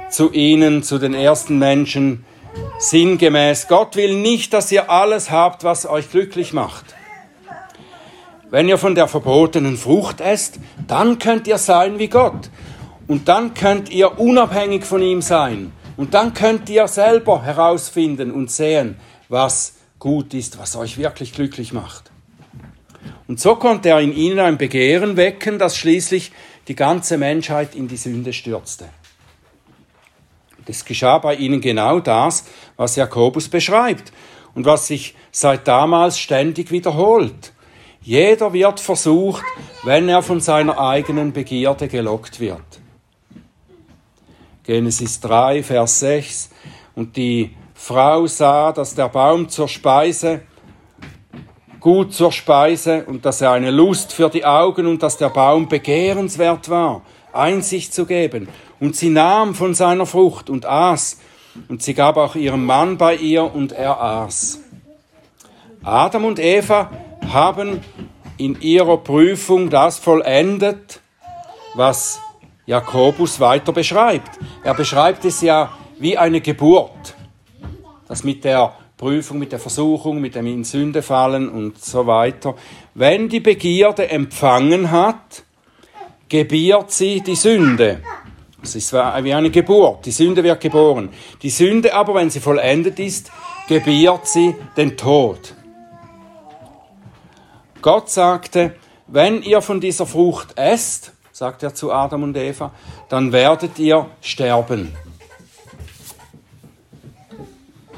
zu 0.10 0.32
ihnen, 0.32 0.82
zu 0.82 0.98
den 0.98 1.14
ersten 1.14 1.60
Menschen, 1.60 2.24
sinngemäß, 2.80 3.68
Gott 3.68 3.98
will 3.98 4.16
nicht, 4.16 4.54
dass 4.54 4.72
ihr 4.72 4.90
alles 4.90 5.32
habt, 5.32 5.66
was 5.66 5.86
euch 5.86 6.10
glücklich 6.10 6.54
macht. 6.54 6.86
Wenn 8.52 8.70
ihr 8.70 8.78
von 8.78 8.96
der 8.96 9.10
verbotenen 9.10 9.76
Frucht 9.76 10.22
esst, 10.22 10.60
dann 10.88 11.20
könnt 11.20 11.46
ihr 11.46 11.58
sein 11.58 12.00
wie 12.00 12.08
Gott. 12.08 12.50
Und 13.10 13.28
dann 13.28 13.56
könnt 13.56 13.90
ihr 13.90 14.20
unabhängig 14.20 14.86
von 14.86 15.02
ihm 15.02 15.24
sein. 15.24 15.72
Und 15.98 16.14
dann 16.14 16.36
könnt 16.36 16.70
ihr 16.70 16.88
selber 16.88 17.42
herausfinden 17.42 18.30
und 18.30 18.52
sehen, 18.52 18.98
was 19.30 19.78
gut 19.98 20.36
ist, 20.36 20.60
was 20.60 20.76
euch 20.76 21.00
wirklich 21.00 21.34
glücklich 21.34 21.74
macht. 21.74 22.12
Und 23.28 23.40
so 23.40 23.56
konnte 23.56 23.90
er 23.90 24.00
in 24.00 24.16
ihnen 24.16 24.38
ein 24.38 24.60
Begehren 24.60 25.18
wecken, 25.18 25.58
das 25.58 25.76
schließlich 25.76 26.32
die 26.68 26.76
ganze 26.76 27.18
Menschheit 27.18 27.74
in 27.74 27.88
die 27.88 27.98
Sünde 27.98 28.32
stürzte. 28.32 28.86
Es 30.68 30.86
geschah 30.86 31.18
bei 31.18 31.34
ihnen 31.34 31.62
genau 31.62 32.00
das, 32.00 32.44
was 32.78 32.96
Jakobus 32.96 33.50
beschreibt 33.50 34.14
und 34.54 34.66
was 34.66 34.86
sich 34.86 35.16
seit 35.32 35.68
damals 35.68 36.20
ständig 36.20 36.70
wiederholt. 36.70 37.54
Jeder 38.04 38.54
wird 38.54 38.80
versucht, 38.80 39.44
wenn 39.84 40.08
er 40.10 40.22
von 40.22 40.42
seiner 40.42 40.80
eigenen 40.80 41.34
Begierde 41.34 41.88
gelockt 41.88 42.40
wird. 42.40 42.79
Genesis 44.70 45.20
3, 45.22 45.64
Vers 45.64 46.00
6. 46.02 46.50
Und 46.94 47.18
die 47.18 47.56
Frau 47.74 48.28
sah, 48.28 48.72
dass 48.72 48.94
der 48.94 49.10
Baum 49.10 49.50
zur 49.50 49.68
Speise 49.68 50.42
gut 51.80 52.14
zur 52.14 52.32
Speise 52.32 53.04
und 53.06 53.26
dass 53.26 53.42
er 53.42 53.54
eine 53.54 53.72
Lust 53.72 54.14
für 54.14 54.30
die 54.30 54.46
Augen 54.46 54.86
und 54.86 55.02
dass 55.02 55.18
der 55.18 55.30
Baum 55.30 55.68
begehrenswert 55.68 56.70
war, 56.70 57.02
Einsicht 57.34 57.96
zu 57.96 58.06
geben. 58.06 58.48
Und 58.80 58.96
sie 58.96 59.10
nahm 59.10 59.56
von 59.56 59.74
seiner 59.74 60.06
Frucht 60.06 60.52
und 60.52 60.68
aß, 60.68 61.18
und 61.68 61.82
sie 61.82 61.96
gab 61.96 62.18
auch 62.18 62.36
ihrem 62.36 62.64
Mann 62.64 63.00
bei 63.00 63.16
ihr 63.16 63.52
und 63.52 63.72
er 63.72 64.00
aß. 64.00 64.60
Adam 65.84 66.26
und 66.26 66.38
Eva 66.38 66.92
haben 67.34 67.82
in 68.38 68.62
ihrer 68.62 68.98
Prüfung 68.98 69.72
das 69.72 69.98
vollendet, 69.98 71.02
was 71.74 72.22
Jakobus 72.70 73.40
weiter 73.40 73.72
beschreibt. 73.72 74.38
Er 74.64 74.76
beschreibt 74.76 75.26
es 75.26 75.42
ja 75.42 75.72
wie 75.98 76.16
eine 76.20 76.40
Geburt, 76.40 77.16
das 78.08 78.24
mit 78.24 78.44
der 78.44 78.76
Prüfung, 78.96 79.40
mit 79.40 79.52
der 79.52 79.58
Versuchung, 79.58 80.22
mit 80.22 80.36
dem 80.36 80.46
in 80.46 80.64
Sünde 80.64 81.02
fallen 81.02 81.50
und 81.50 81.84
so 81.84 82.06
weiter. 82.06 82.54
Wenn 82.94 83.28
die 83.28 83.40
Begierde 83.40 84.12
empfangen 84.12 84.92
hat, 84.92 85.44
gebiert 86.30 86.92
sie 86.92 87.22
die 87.22 87.36
Sünde. 87.36 88.04
Es 88.62 88.76
ist 88.76 88.94
wie 88.94 89.34
eine 89.34 89.50
Geburt. 89.50 90.06
Die 90.06 90.12
Sünde 90.12 90.44
wird 90.44 90.62
geboren. 90.62 91.10
Die 91.42 91.50
Sünde 91.50 91.96
aber, 91.96 92.14
wenn 92.14 92.30
sie 92.30 92.40
vollendet 92.40 93.00
ist, 93.00 93.32
gebiert 93.68 94.28
sie 94.28 94.54
den 94.78 94.96
Tod. 94.96 95.56
Gott 97.82 98.12
sagte, 98.12 98.76
wenn 99.08 99.42
ihr 99.42 99.62
von 99.62 99.82
dieser 99.82 100.06
Frucht 100.06 100.56
esst, 100.56 101.14
sagt 101.40 101.64
er 101.64 101.74
zu 101.74 101.94
Adam 101.94 102.24
und 102.24 102.36
Eva, 102.36 102.72
dann 103.08 103.32
werdet 103.32 103.80
ihr 103.80 104.08
sterben. 104.20 104.94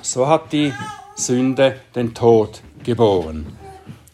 So 0.04 0.28
hat 0.28 0.54
die 0.54 0.72
Sünde 1.16 1.78
den 1.96 2.14
Tod 2.14 2.62
geboren. 2.84 3.58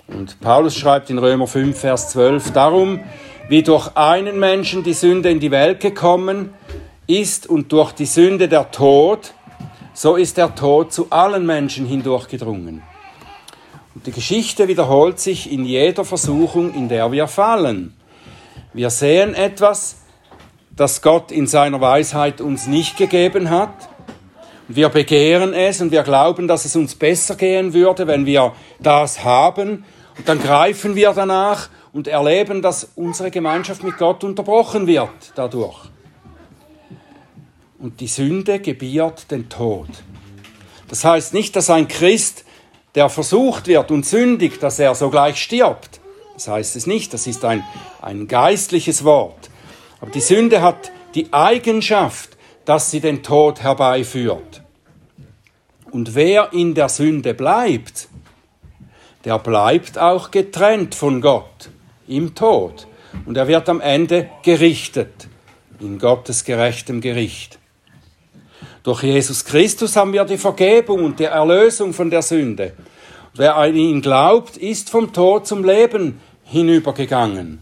Und 0.07 0.39
Paulus 0.39 0.77
schreibt 0.77 1.09
in 1.09 1.17
Römer 1.17 1.45
5, 1.45 1.77
Vers 1.77 2.11
12, 2.11 2.51
darum, 2.51 3.01
wie 3.49 3.63
durch 3.63 3.97
einen 3.97 4.39
Menschen 4.39 4.85
die 4.85 4.93
Sünde 4.93 5.29
in 5.29 5.41
die 5.41 5.51
Welt 5.51 5.81
gekommen 5.81 6.53
ist 7.05 7.47
und 7.47 7.73
durch 7.73 7.91
die 7.91 8.05
Sünde 8.05 8.47
der 8.47 8.71
Tod, 8.71 9.33
so 9.93 10.15
ist 10.15 10.37
der 10.37 10.55
Tod 10.55 10.93
zu 10.93 11.07
allen 11.09 11.45
Menschen 11.45 11.85
hindurchgedrungen. 11.85 12.81
Und 13.93 14.07
die 14.07 14.13
Geschichte 14.13 14.69
wiederholt 14.69 15.19
sich 15.19 15.51
in 15.51 15.65
jeder 15.65 16.05
Versuchung, 16.05 16.73
in 16.73 16.87
der 16.87 17.11
wir 17.11 17.27
fallen. 17.27 17.96
Wir 18.77 18.91
sehen 18.91 19.33
etwas, 19.33 19.95
das 20.69 21.01
Gott 21.01 21.31
in 21.31 21.47
seiner 21.47 21.81
Weisheit 21.81 22.41
uns 22.41 22.67
nicht 22.67 22.95
gegeben 22.95 23.49
hat, 23.49 23.89
wir 24.67 24.89
begehren 24.89 25.55
es 25.55 25.81
und 25.81 25.89
wir 25.89 26.03
glauben, 26.03 26.47
dass 26.47 26.63
es 26.63 26.75
uns 26.75 26.93
besser 26.93 27.33
gehen 27.33 27.73
würde, 27.73 28.05
wenn 28.05 28.27
wir 28.27 28.53
das 28.79 29.23
haben. 29.23 29.83
Und 30.15 30.29
dann 30.29 30.39
greifen 30.39 30.95
wir 30.95 31.11
danach 31.13 31.69
und 31.91 32.07
erleben, 32.07 32.61
dass 32.61 32.91
unsere 32.95 33.31
Gemeinschaft 33.31 33.83
mit 33.83 33.97
Gott 33.97 34.23
unterbrochen 34.23 34.85
wird 34.85 35.09
dadurch. 35.33 35.79
Und 37.79 37.99
die 37.99 38.07
Sünde 38.07 38.59
gebiert 38.59 39.31
den 39.31 39.49
Tod. 39.49 39.89
Das 40.87 41.03
heißt 41.03 41.33
nicht, 41.33 41.55
dass 41.55 41.71
ein 41.71 41.87
Christ, 41.87 42.45
der 42.93 43.09
versucht 43.09 43.65
wird 43.65 43.89
und 43.89 44.05
sündigt, 44.05 44.61
dass 44.61 44.77
er 44.77 44.93
sogleich 44.93 45.41
stirbt. 45.41 45.99
Das 46.37 46.47
heißt 46.47 46.75
es 46.75 46.85
nicht, 46.85 47.15
das 47.15 47.25
ist 47.25 47.43
ein, 47.43 47.63
ein 47.99 48.27
geistliches 48.27 49.03
Wort. 49.03 49.49
Aber 49.99 50.11
die 50.11 50.21
Sünde 50.21 50.61
hat 50.61 50.91
die 51.15 51.33
Eigenschaft, 51.33 52.37
dass 52.63 52.91
sie 52.91 52.99
den 52.99 53.23
Tod 53.23 53.61
herbeiführt. 53.61 54.61
Und 55.89 56.13
wer 56.13 56.53
in 56.53 56.75
der 56.75 56.89
Sünde 56.89 57.33
bleibt, 57.33 58.07
der 59.25 59.39
bleibt 59.39 59.97
auch 59.97 60.29
getrennt 60.29 60.93
von 60.93 61.21
Gott 61.21 61.69
im 62.07 62.35
Tod. 62.35 62.85
Und 63.25 63.35
er 63.35 63.47
wird 63.47 63.67
am 63.67 63.81
Ende 63.81 64.29
gerichtet 64.43 65.27
in 65.79 65.97
Gottes 65.97 66.45
gerechtem 66.45 67.01
Gericht. 67.01 67.57
Durch 68.83 69.01
Jesus 69.01 69.43
Christus 69.43 69.95
haben 69.95 70.13
wir 70.13 70.23
die 70.23 70.37
Vergebung 70.37 71.03
und 71.03 71.19
die 71.19 71.23
Erlösung 71.23 71.93
von 71.93 72.11
der 72.11 72.21
Sünde. 72.21 72.73
Wer 73.33 73.55
an 73.55 73.75
ihn 73.75 74.01
glaubt, 74.01 74.57
ist 74.57 74.89
vom 74.89 75.13
Tod 75.13 75.45
zum 75.45 75.63
Leben 75.63 76.19
hinübergegangen. 76.47 77.59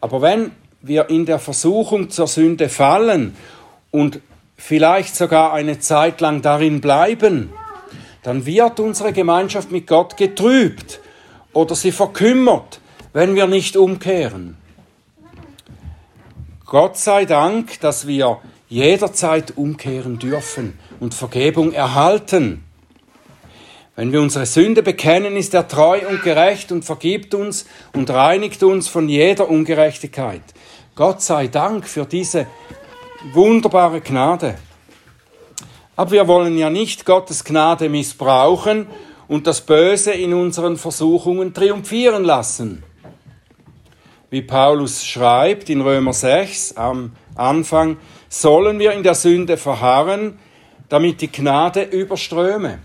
Aber 0.00 0.20
wenn 0.20 0.50
wir 0.82 1.08
in 1.08 1.24
der 1.24 1.38
Versuchung 1.38 2.10
zur 2.10 2.26
Sünde 2.26 2.68
fallen 2.68 3.34
und 3.90 4.20
vielleicht 4.56 5.16
sogar 5.16 5.52
eine 5.52 5.78
Zeit 5.78 6.20
lang 6.20 6.42
darin 6.42 6.80
bleiben, 6.80 7.50
dann 8.22 8.46
wird 8.46 8.80
unsere 8.80 9.12
Gemeinschaft 9.12 9.70
mit 9.70 9.86
Gott 9.86 10.16
getrübt 10.16 11.00
oder 11.52 11.74
sie 11.74 11.92
verkümmert, 11.92 12.80
wenn 13.12 13.34
wir 13.34 13.46
nicht 13.46 13.76
umkehren. 13.76 14.56
Gott 16.66 16.96
sei 16.96 17.24
Dank, 17.24 17.80
dass 17.80 18.06
wir 18.06 18.40
jederzeit 18.68 19.56
umkehren 19.56 20.18
dürfen 20.18 20.78
und 21.00 21.14
Vergebung 21.14 21.72
erhalten. 21.72 22.64
Wenn 23.96 24.12
wir 24.12 24.20
unsere 24.20 24.44
Sünde 24.44 24.82
bekennen, 24.82 25.36
ist 25.36 25.54
er 25.54 25.68
treu 25.68 26.00
und 26.08 26.22
gerecht 26.22 26.72
und 26.72 26.84
vergibt 26.84 27.32
uns 27.32 27.64
und 27.92 28.10
reinigt 28.10 28.62
uns 28.64 28.88
von 28.88 29.08
jeder 29.08 29.48
Ungerechtigkeit. 29.48 30.42
Gott 30.96 31.22
sei 31.22 31.46
Dank 31.46 31.86
für 31.86 32.04
diese 32.04 32.46
wunderbare 33.32 34.00
Gnade. 34.00 34.56
Aber 35.94 36.10
wir 36.10 36.26
wollen 36.26 36.58
ja 36.58 36.70
nicht 36.70 37.06
Gottes 37.06 37.44
Gnade 37.44 37.88
missbrauchen 37.88 38.88
und 39.28 39.46
das 39.46 39.60
Böse 39.60 40.10
in 40.10 40.34
unseren 40.34 40.76
Versuchungen 40.76 41.54
triumphieren 41.54 42.24
lassen. 42.24 42.82
Wie 44.28 44.42
Paulus 44.42 45.06
schreibt 45.06 45.70
in 45.70 45.80
Römer 45.80 46.12
6 46.12 46.76
am 46.76 47.12
Anfang, 47.36 47.98
sollen 48.28 48.80
wir 48.80 48.92
in 48.92 49.04
der 49.04 49.14
Sünde 49.14 49.56
verharren, 49.56 50.40
damit 50.88 51.20
die 51.20 51.30
Gnade 51.30 51.82
überströme. 51.82 52.80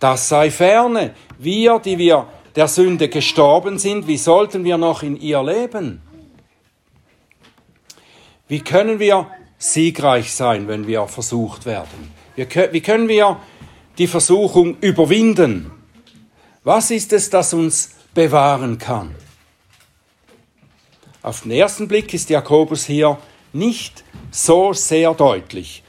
Das 0.00 0.28
sei 0.28 0.50
ferne. 0.50 1.14
Wir, 1.38 1.78
die 1.78 1.98
wir 1.98 2.26
der 2.56 2.68
Sünde 2.68 3.08
gestorben 3.08 3.78
sind, 3.78 4.06
wie 4.06 4.16
sollten 4.16 4.64
wir 4.64 4.78
noch 4.78 5.02
in 5.02 5.20
ihr 5.20 5.42
leben? 5.42 6.02
Wie 8.48 8.60
können 8.60 8.98
wir 8.98 9.28
siegreich 9.58 10.32
sein, 10.32 10.68
wenn 10.68 10.86
wir 10.86 11.06
versucht 11.06 11.66
werden? 11.66 12.12
Wie 12.34 12.80
können 12.80 13.08
wir 13.08 13.40
die 13.98 14.06
Versuchung 14.06 14.76
überwinden? 14.80 15.70
Was 16.64 16.90
ist 16.90 17.12
es, 17.12 17.30
das 17.30 17.52
uns 17.52 17.90
bewahren 18.14 18.78
kann? 18.78 19.14
Auf 21.22 21.42
den 21.42 21.50
ersten 21.50 21.88
Blick 21.88 22.14
ist 22.14 22.30
Jakobus 22.30 22.84
hier 22.84 23.18
nicht 23.52 24.04
so 24.30 24.72
sehr 24.72 25.14
deutlich. 25.14 25.82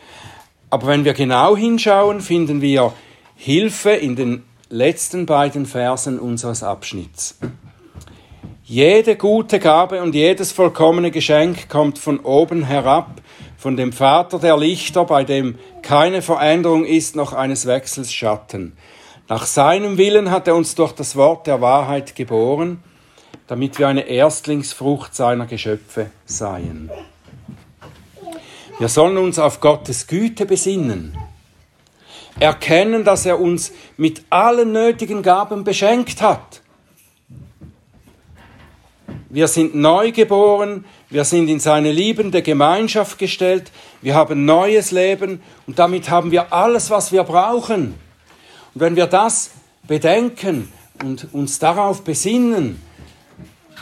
Aber 0.69 0.87
wenn 0.87 1.05
wir 1.05 1.13
genau 1.13 1.55
hinschauen, 1.55 2.21
finden 2.21 2.61
wir 2.61 2.93
Hilfe 3.41 3.91
in 3.91 4.17
den 4.17 4.43
letzten 4.67 5.25
beiden 5.25 5.65
Versen 5.65 6.19
unseres 6.19 6.61
Abschnitts. 6.61 7.37
Jede 8.65 9.15
gute 9.15 9.59
Gabe 9.59 10.03
und 10.03 10.13
jedes 10.13 10.51
vollkommene 10.51 11.09
Geschenk 11.09 11.69
kommt 11.69 11.99
von 11.99 12.19
oben 12.19 12.65
herab, 12.65 13.21
von 13.57 13.77
dem 13.77 13.93
Vater 13.93 14.39
der 14.39 14.57
Lichter, 14.57 15.05
bei 15.05 15.23
dem 15.23 15.57
keine 15.81 16.21
Veränderung 16.21 16.83
ist, 16.83 17.15
noch 17.15 17.31
eines 17.31 17.65
Wechsels 17.65 18.11
Schatten. 18.11 18.73
Nach 19.29 19.45
seinem 19.45 19.97
Willen 19.97 20.31
hat 20.31 20.49
er 20.49 20.55
uns 20.55 20.75
durch 20.75 20.91
das 20.91 21.15
Wort 21.15 21.47
der 21.47 21.61
Wahrheit 21.61 22.17
geboren, 22.17 22.83
damit 23.47 23.79
wir 23.79 23.87
eine 23.87 24.01
Erstlingsfrucht 24.01 25.15
seiner 25.15 25.45
Geschöpfe 25.45 26.11
seien. 26.25 26.91
Wir 28.79 28.89
sollen 28.89 29.17
uns 29.17 29.39
auf 29.39 29.61
Gottes 29.61 30.07
Güte 30.07 30.45
besinnen 30.45 31.17
erkennen, 32.39 33.03
dass 33.03 33.25
er 33.25 33.39
uns 33.39 33.71
mit 33.97 34.23
allen 34.29 34.71
nötigen 34.71 35.21
Gaben 35.21 35.63
beschenkt 35.63 36.21
hat. 36.21 36.61
Wir 39.29 39.47
sind 39.47 39.75
neu 39.75 40.11
geboren, 40.11 40.85
wir 41.09 41.23
sind 41.23 41.49
in 41.49 41.59
seine 41.59 41.91
liebende 41.91 42.41
Gemeinschaft 42.41 43.19
gestellt, 43.19 43.71
wir 44.01 44.15
haben 44.15 44.45
neues 44.45 44.91
Leben 44.91 45.41
und 45.67 45.77
damit 45.77 46.09
haben 46.09 46.31
wir 46.31 46.51
alles, 46.51 46.89
was 46.89 47.11
wir 47.11 47.23
brauchen. 47.23 47.93
Und 48.73 48.81
wenn 48.81 48.95
wir 48.95 49.05
das 49.05 49.51
bedenken 49.87 50.71
und 51.03 51.27
uns 51.31 51.59
darauf 51.59 52.03
besinnen 52.03 52.81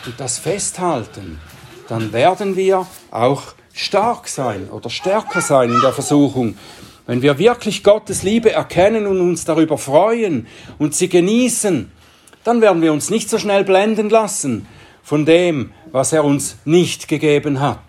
und 0.05 0.19
das 0.19 0.37
festhalten, 0.37 1.39
dann 1.87 2.11
werden 2.11 2.57
wir 2.57 2.85
auch 3.11 3.43
stark 3.73 4.27
sein 4.27 4.69
oder 4.69 4.89
stärker 4.89 5.41
sein 5.41 5.71
in 5.71 5.79
der 5.79 5.93
Versuchung, 5.93 6.57
wenn 7.07 7.21
wir 7.21 7.39
wirklich 7.39 7.83
Gottes 7.83 8.21
Liebe 8.21 8.51
erkennen 8.51 9.07
und 9.07 9.19
uns 9.21 9.45
darüber 9.45 9.77
freuen 9.77 10.45
und 10.77 10.93
sie 10.93 11.09
genießen, 11.09 11.89
dann 12.43 12.61
werden 12.61 12.81
wir 12.81 12.93
uns 12.93 13.09
nicht 13.09 13.29
so 13.29 13.39
schnell 13.39 13.63
blenden 13.63 14.09
lassen 14.09 14.67
von 15.01 15.25
dem, 15.25 15.71
was 15.91 16.13
er 16.13 16.23
uns 16.25 16.57
nicht 16.65 17.07
gegeben 17.07 17.61
hat. 17.61 17.79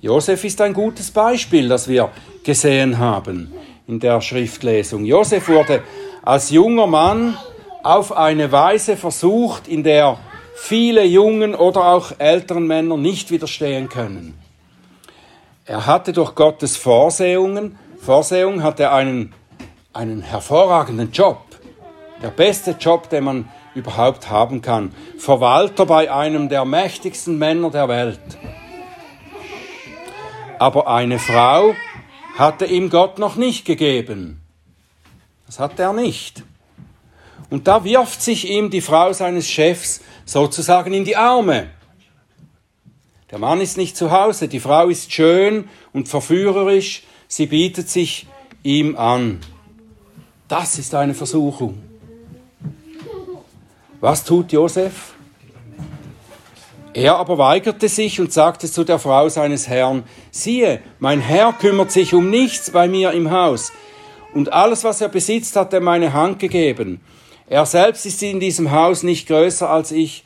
Josef 0.00 0.42
ist 0.44 0.60
ein 0.60 0.74
gutes 0.74 1.12
Beispiel, 1.12 1.68
das 1.68 1.86
wir 1.86 2.10
gesehen 2.42 2.98
haben 2.98 3.52
in 3.86 4.00
der 4.00 4.20
Schriftlesung. 4.20 5.04
Josef 5.04 5.48
wurde 5.48 5.84
als 6.22 6.50
junger 6.50 6.88
Mann 6.88 7.38
auf 7.84 8.16
eine 8.16 8.50
Weise 8.50 8.96
versucht, 8.96 9.68
in 9.68 9.84
der 9.84 10.18
viele 10.56 11.04
jungen 11.04 11.54
oder 11.54 11.86
auch 11.86 12.12
älteren 12.18 12.66
Männer 12.66 12.96
nicht 12.96 13.30
widerstehen 13.30 13.88
können. 13.88 14.34
Er 15.64 15.86
hatte 15.86 16.12
durch 16.12 16.34
Gottes 16.34 16.76
Vorsehungen, 16.76 17.78
Vorsehung 18.00 18.64
hat 18.64 18.80
er 18.80 18.92
einen, 18.92 19.32
einen 19.92 20.22
hervorragenden 20.22 21.12
Job. 21.12 21.38
Der 22.20 22.30
beste 22.30 22.72
Job, 22.72 23.08
den 23.10 23.24
man 23.24 23.48
überhaupt 23.74 24.28
haben 24.28 24.60
kann. 24.60 24.92
Verwalter 25.18 25.86
bei 25.86 26.10
einem 26.12 26.48
der 26.48 26.64
mächtigsten 26.64 27.38
Männer 27.38 27.70
der 27.70 27.88
Welt. 27.88 28.20
Aber 30.58 30.88
eine 30.88 31.20
Frau 31.20 31.74
hatte 32.36 32.66
ihm 32.66 32.90
Gott 32.90 33.20
noch 33.20 33.36
nicht 33.36 33.64
gegeben. 33.64 34.42
Das 35.46 35.60
hat 35.60 35.78
er 35.78 35.92
nicht. 35.92 36.42
Und 37.50 37.68
da 37.68 37.84
wirft 37.84 38.20
sich 38.20 38.50
ihm 38.50 38.70
die 38.70 38.80
Frau 38.80 39.12
seines 39.12 39.48
Chefs 39.48 40.00
sozusagen 40.24 40.92
in 40.92 41.04
die 41.04 41.16
Arme. 41.16 41.70
Der 43.32 43.38
Mann 43.38 43.62
ist 43.62 43.78
nicht 43.78 43.96
zu 43.96 44.10
Hause, 44.10 44.46
die 44.46 44.60
Frau 44.60 44.88
ist 44.88 45.10
schön 45.10 45.66
und 45.94 46.06
verführerisch, 46.06 47.02
sie 47.28 47.46
bietet 47.46 47.88
sich 47.88 48.26
ihm 48.62 48.94
an. 48.94 49.40
Das 50.48 50.78
ist 50.78 50.94
eine 50.94 51.14
Versuchung. 51.14 51.82
Was 54.00 54.22
tut 54.22 54.52
Josef? 54.52 55.14
Er 56.92 57.16
aber 57.16 57.38
weigerte 57.38 57.88
sich 57.88 58.20
und 58.20 58.34
sagte 58.34 58.70
zu 58.70 58.84
der 58.84 58.98
Frau 58.98 59.30
seines 59.30 59.66
Herrn, 59.66 60.02
siehe, 60.30 60.82
mein 60.98 61.22
Herr 61.22 61.54
kümmert 61.54 61.90
sich 61.90 62.12
um 62.12 62.28
nichts 62.28 62.70
bei 62.70 62.86
mir 62.86 63.12
im 63.12 63.30
Haus, 63.30 63.72
und 64.34 64.52
alles, 64.52 64.84
was 64.84 65.00
er 65.00 65.08
besitzt, 65.08 65.56
hat 65.56 65.72
er 65.72 65.80
meine 65.80 66.12
Hand 66.12 66.38
gegeben. 66.38 67.00
Er 67.46 67.64
selbst 67.64 68.04
ist 68.04 68.22
in 68.22 68.40
diesem 68.40 68.72
Haus 68.72 69.02
nicht 69.02 69.26
größer 69.26 69.70
als 69.70 69.90
ich, 69.90 70.24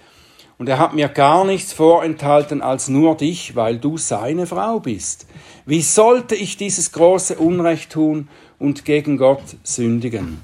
und 0.59 0.69
er 0.69 0.79
hat 0.79 0.95
mir 0.95 1.09
gar 1.09 1.45
nichts 1.45 1.73
vorenthalten 1.73 2.63
als 2.63 2.89
nur 2.89 3.17
dich, 3.17 3.57
weil 3.57 3.79
du 3.79 3.99
seine 3.99 4.47
Frau 4.47 4.81
bist. 4.81 5.27
Wie 5.67 5.83
sollte 5.83 6.35
ich 6.35 6.57
dieses 6.57 6.93
große 6.93 7.37
Unrecht 7.37 7.93
tun 7.93 8.29
und 8.59 8.85
gegen 8.85 9.19
Gott 9.19 9.43
sündigen? 9.63 10.41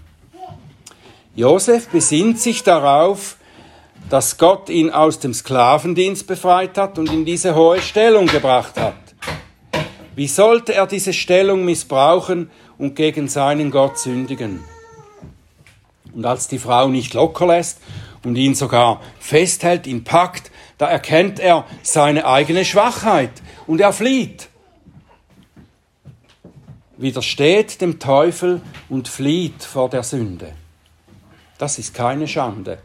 Josef 1.35 1.89
besinnt 1.89 2.39
sich 2.39 2.63
darauf, 2.63 3.37
dass 4.11 4.37
Gott 4.37 4.69
ihn 4.69 4.91
aus 4.91 5.19
dem 5.19 5.33
Sklavendienst 5.33 6.27
befreit 6.27 6.77
hat 6.77 6.99
und 6.99 7.11
in 7.11 7.25
diese 7.25 7.55
hohe 7.55 7.81
Stellung 7.81 8.27
gebracht 8.27 8.79
hat. 8.79 8.95
Wie 10.15 10.27
sollte 10.27 10.75
er 10.75 10.87
diese 10.87 11.15
Stellung 11.15 11.65
missbrauchen 11.65 12.51
und 12.77 12.97
gegen 12.97 13.29
seinen 13.29 13.71
Gott 13.71 13.99
sündigen? 13.99 14.63
Und 16.13 16.27
als 16.27 16.49
die 16.49 16.59
Frau 16.59 16.89
nicht 16.89 17.15
locker 17.15 17.47
lässt 17.47 17.79
und 18.25 18.37
ihn 18.37 18.55
sogar 18.55 19.01
festhält, 19.19 19.87
ihn 19.87 20.05
packt, 20.05 20.51
da 20.79 20.89
erkennt 20.89 21.39
er 21.39 21.65
seine 21.83 22.27
eigene 22.27 22.65
Schwachheit 22.65 23.31
und 23.67 23.81
er 23.81 23.93
flieht. 23.93 24.49
Widersteht 26.97 27.81
dem 27.81 27.99
Teufel 27.99 28.61
und 28.89 29.09
flieht 29.09 29.63
vor 29.63 29.89
der 29.89 30.03
Sünde. 30.03 30.53
Das 31.59 31.79
ist 31.79 31.95
keine 31.95 32.29
Schande. 32.29 32.79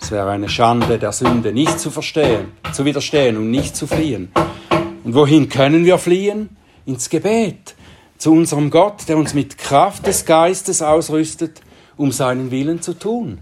Es 0.00 0.10
wäre 0.10 0.30
eine 0.30 0.48
Schande, 0.48 0.98
der 0.98 1.12
Sünde 1.12 1.52
nicht 1.52 1.78
zu 1.78 1.90
verstehen, 1.90 2.52
zu 2.72 2.84
widerstehen 2.84 3.36
und 3.36 3.50
nicht 3.50 3.76
zu 3.76 3.86
fliehen. 3.86 4.32
Und 5.04 5.14
wohin 5.14 5.48
können 5.48 5.84
wir 5.84 5.98
fliehen? 5.98 6.56
Ins 6.86 7.10
Gebet, 7.10 7.74
zu 8.16 8.32
unserem 8.32 8.70
Gott, 8.70 9.08
der 9.08 9.18
uns 9.18 9.34
mit 9.34 9.58
Kraft 9.58 10.06
des 10.06 10.24
Geistes 10.24 10.80
ausrüstet 10.80 11.60
um 11.98 12.10
seinen 12.12 12.50
Willen 12.50 12.80
zu 12.80 12.94
tun. 12.94 13.38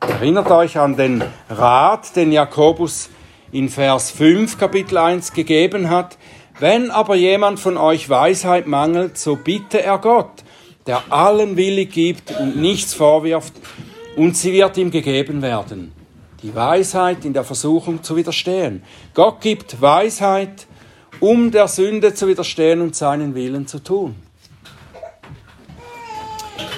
Erinnert 0.00 0.50
euch 0.50 0.78
an 0.78 0.96
den 0.96 1.24
Rat, 1.48 2.14
den 2.14 2.30
Jakobus 2.30 3.08
in 3.52 3.70
Vers 3.70 4.10
5 4.10 4.58
Kapitel 4.58 4.98
1 4.98 5.32
gegeben 5.32 5.88
hat, 5.88 6.18
Wenn 6.60 6.92
aber 6.92 7.16
jemand 7.16 7.58
von 7.58 7.76
euch 7.76 8.08
Weisheit 8.08 8.66
mangelt, 8.68 9.18
so 9.18 9.36
bitte 9.36 9.82
er 9.82 9.98
Gott, 9.98 10.44
der 10.86 11.02
allen 11.10 11.56
willig 11.56 11.90
gibt 11.90 12.38
und 12.38 12.56
nichts 12.56 12.94
vorwirft, 12.94 13.54
und 14.16 14.36
sie 14.36 14.52
wird 14.52 14.76
ihm 14.76 14.92
gegeben 14.92 15.42
werden. 15.42 15.92
Die 16.42 16.54
Weisheit 16.54 17.24
in 17.24 17.32
der 17.32 17.42
Versuchung 17.42 18.04
zu 18.04 18.14
widerstehen. 18.14 18.84
Gott 19.14 19.40
gibt 19.40 19.80
Weisheit, 19.80 20.66
um 21.18 21.50
der 21.50 21.66
Sünde 21.66 22.14
zu 22.14 22.28
widerstehen 22.28 22.80
und 22.80 22.94
seinen 22.94 23.34
Willen 23.34 23.66
zu 23.66 23.82
tun. 23.82 24.14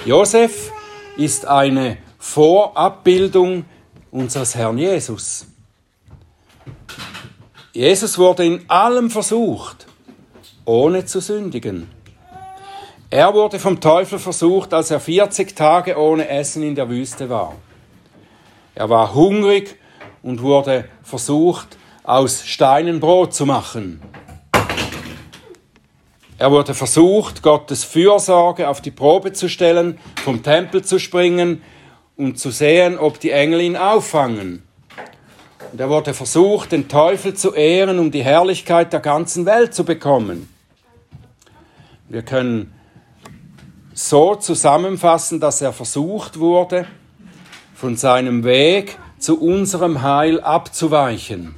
Josef 0.07 0.71
ist 1.17 1.45
eine 1.45 1.97
Vorabbildung 2.17 3.65
unseres 4.09 4.55
Herrn 4.55 4.77
Jesus. 4.77 5.47
Jesus 7.73 8.17
wurde 8.17 8.45
in 8.45 8.69
allem 8.69 9.09
versucht, 9.09 9.85
ohne 10.63 11.03
zu 11.03 11.19
sündigen. 11.19 11.89
Er 13.09 13.33
wurde 13.33 13.59
vom 13.59 13.81
Teufel 13.81 14.17
versucht, 14.17 14.73
als 14.73 14.91
er 14.91 15.01
40 15.01 15.53
Tage 15.53 15.97
ohne 15.97 16.29
Essen 16.29 16.63
in 16.63 16.75
der 16.75 16.87
Wüste 16.87 17.29
war. 17.29 17.55
Er 18.75 18.89
war 18.89 19.13
hungrig 19.13 19.77
und 20.23 20.41
wurde 20.41 20.85
versucht, 21.03 21.77
aus 22.03 22.47
Steinen 22.47 23.01
Brot 23.01 23.33
zu 23.33 23.45
machen. 23.45 24.01
Er 26.39 26.51
wurde 26.51 26.75
versucht, 26.75 27.41
Gottes 27.41 27.83
Fürsorge 27.83 28.69
auf 28.69 28.79
die 28.79 28.91
Probe 28.91 29.33
zu 29.33 29.49
stellen, 29.49 29.97
vom 30.23 30.43
Tempel 30.43 30.83
zu 30.83 30.99
springen 30.99 31.63
und 32.15 32.37
zu 32.37 32.51
sehen, 32.51 32.99
ob 32.99 33.19
die 33.19 33.31
Engel 33.31 33.61
ihn 33.61 33.75
auffangen. 33.75 34.61
Und 35.71 35.81
er 35.81 35.89
wurde 35.89 36.13
versucht, 36.13 36.71
den 36.71 36.87
Teufel 36.87 37.33
zu 37.33 37.53
ehren, 37.53 37.97
um 37.97 38.11
die 38.11 38.23
Herrlichkeit 38.23 38.93
der 38.93 38.99
ganzen 38.99 39.45
Welt 39.47 39.73
zu 39.73 39.83
bekommen. 39.83 40.47
Wir 42.07 42.21
können 42.21 42.73
so 43.93 44.35
zusammenfassen, 44.35 45.39
dass 45.39 45.61
er 45.61 45.73
versucht 45.73 46.39
wurde, 46.39 46.85
von 47.73 47.97
seinem 47.97 48.43
Weg 48.43 48.97
zu 49.17 49.41
unserem 49.41 50.03
Heil 50.03 50.39
abzuweichen 50.39 51.55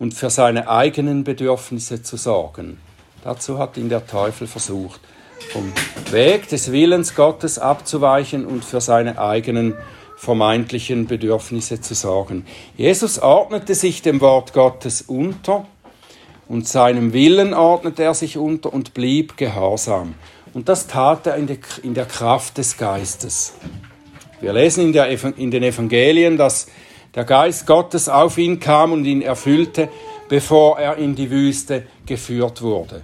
und 0.00 0.14
für 0.14 0.30
seine 0.30 0.68
eigenen 0.68 1.22
Bedürfnisse 1.22 2.02
zu 2.02 2.16
sorgen. 2.16 2.78
Dazu 3.24 3.58
hat 3.58 3.78
ihn 3.78 3.88
der 3.88 4.06
Teufel 4.06 4.46
versucht, 4.46 5.00
vom 5.50 5.72
Weg 6.10 6.48
des 6.48 6.72
Willens 6.72 7.14
Gottes 7.14 7.58
abzuweichen 7.58 8.44
und 8.44 8.64
für 8.66 8.82
seine 8.82 9.18
eigenen 9.18 9.74
vermeintlichen 10.16 11.06
Bedürfnisse 11.06 11.80
zu 11.80 11.94
sorgen. 11.94 12.44
Jesus 12.76 13.18
ordnete 13.18 13.74
sich 13.74 14.02
dem 14.02 14.20
Wort 14.20 14.52
Gottes 14.52 15.02
unter 15.02 15.66
und 16.48 16.68
seinem 16.68 17.14
Willen 17.14 17.54
ordnete 17.54 18.02
er 18.02 18.12
sich 18.12 18.36
unter 18.36 18.72
und 18.72 18.92
blieb 18.92 19.38
gehorsam. 19.38 20.14
Und 20.52 20.68
das 20.68 20.86
tat 20.86 21.26
er 21.26 21.36
in, 21.36 21.94
der 21.94 22.04
Kraft 22.04 22.58
des 22.58 22.76
Geistes. 22.76 23.54
Wir 24.42 24.52
lesen 24.52 24.84
in, 24.84 24.92
der, 24.92 25.08
in 25.08 25.50
den 25.50 25.62
Evangelien, 25.62 26.36
dass 26.36 26.66
der 27.14 27.24
Geist 27.24 27.66
Gottes 27.66 28.10
auf 28.10 28.36
ihn 28.36 28.60
kam 28.60 28.92
und 28.92 29.06
ihn 29.06 29.22
erfüllte, 29.22 29.88
bevor 30.28 30.78
er 30.78 30.96
in 30.98 31.14
die 31.14 31.30
Wüste 31.30 31.86
geführt 32.06 32.60
wurde. 32.60 33.02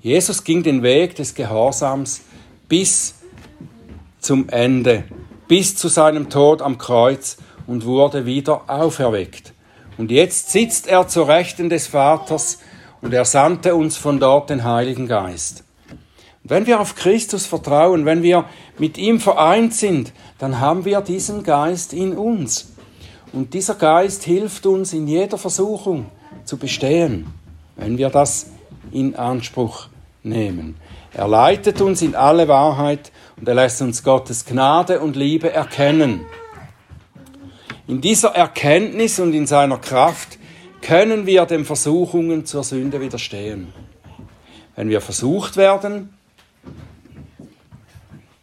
Jesus 0.00 0.44
ging 0.44 0.62
den 0.62 0.82
Weg 0.82 1.16
des 1.16 1.34
Gehorsams 1.34 2.22
bis 2.68 3.14
zum 4.20 4.48
Ende, 4.48 5.04
bis 5.48 5.74
zu 5.74 5.88
seinem 5.88 6.30
Tod 6.30 6.62
am 6.62 6.78
Kreuz 6.78 7.36
und 7.66 7.84
wurde 7.84 8.24
wieder 8.24 8.62
auferweckt. 8.68 9.52
Und 9.96 10.12
jetzt 10.12 10.50
sitzt 10.50 10.86
er 10.86 11.08
zur 11.08 11.26
Rechten 11.26 11.68
des 11.68 11.88
Vaters 11.88 12.58
und 13.02 13.12
er 13.12 13.24
sandte 13.24 13.74
uns 13.74 13.96
von 13.96 14.20
dort 14.20 14.50
den 14.50 14.62
Heiligen 14.62 15.08
Geist. 15.08 15.64
Wenn 16.44 16.66
wir 16.66 16.80
auf 16.80 16.94
Christus 16.94 17.46
vertrauen, 17.46 18.04
wenn 18.04 18.22
wir 18.22 18.44
mit 18.78 18.96
ihm 18.98 19.18
vereint 19.20 19.74
sind, 19.74 20.12
dann 20.38 20.60
haben 20.60 20.84
wir 20.84 21.00
diesen 21.00 21.42
Geist 21.42 21.92
in 21.92 22.16
uns. 22.16 22.72
Und 23.32 23.52
dieser 23.52 23.74
Geist 23.74 24.22
hilft 24.22 24.64
uns 24.64 24.92
in 24.92 25.08
jeder 25.08 25.36
Versuchung 25.36 26.06
zu 26.44 26.56
bestehen, 26.56 27.26
wenn 27.76 27.98
wir 27.98 28.08
das 28.08 28.46
in 28.92 29.16
Anspruch 29.16 29.88
nehmen. 30.22 30.76
Er 31.14 31.28
leitet 31.28 31.80
uns 31.80 32.02
in 32.02 32.14
alle 32.14 32.48
Wahrheit 32.48 33.12
und 33.36 33.48
er 33.48 33.54
lässt 33.54 33.82
uns 33.82 34.02
Gottes 34.02 34.44
Gnade 34.44 35.00
und 35.00 35.16
Liebe 35.16 35.52
erkennen. 35.52 36.26
In 37.86 38.00
dieser 38.00 38.34
Erkenntnis 38.34 39.18
und 39.18 39.32
in 39.32 39.46
seiner 39.46 39.78
Kraft 39.78 40.38
können 40.82 41.26
wir 41.26 41.46
den 41.46 41.64
Versuchungen 41.64 42.44
zur 42.44 42.62
Sünde 42.62 43.00
widerstehen. 43.00 43.72
Wenn 44.76 44.90
wir 44.90 45.00
versucht 45.00 45.56
werden, 45.56 46.14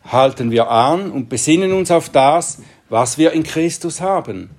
halten 0.03 0.51
wir 0.51 0.69
an 0.69 1.11
und 1.11 1.29
besinnen 1.29 1.73
uns 1.73 1.91
auf 1.91 2.09
das, 2.09 2.59
was 2.89 3.17
wir 3.17 3.31
in 3.31 3.43
Christus 3.43 4.01
haben. 4.01 4.49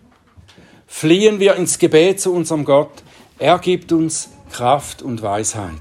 Fliehen 0.87 1.41
wir 1.41 1.57
ins 1.57 1.79
Gebet 1.79 2.21
zu 2.21 2.33
unserem 2.33 2.65
Gott. 2.65 3.03
Er 3.39 3.59
gibt 3.59 3.93
uns 3.93 4.31
Kraft 4.51 5.03
und 5.03 5.23
Weisheit. 5.23 5.73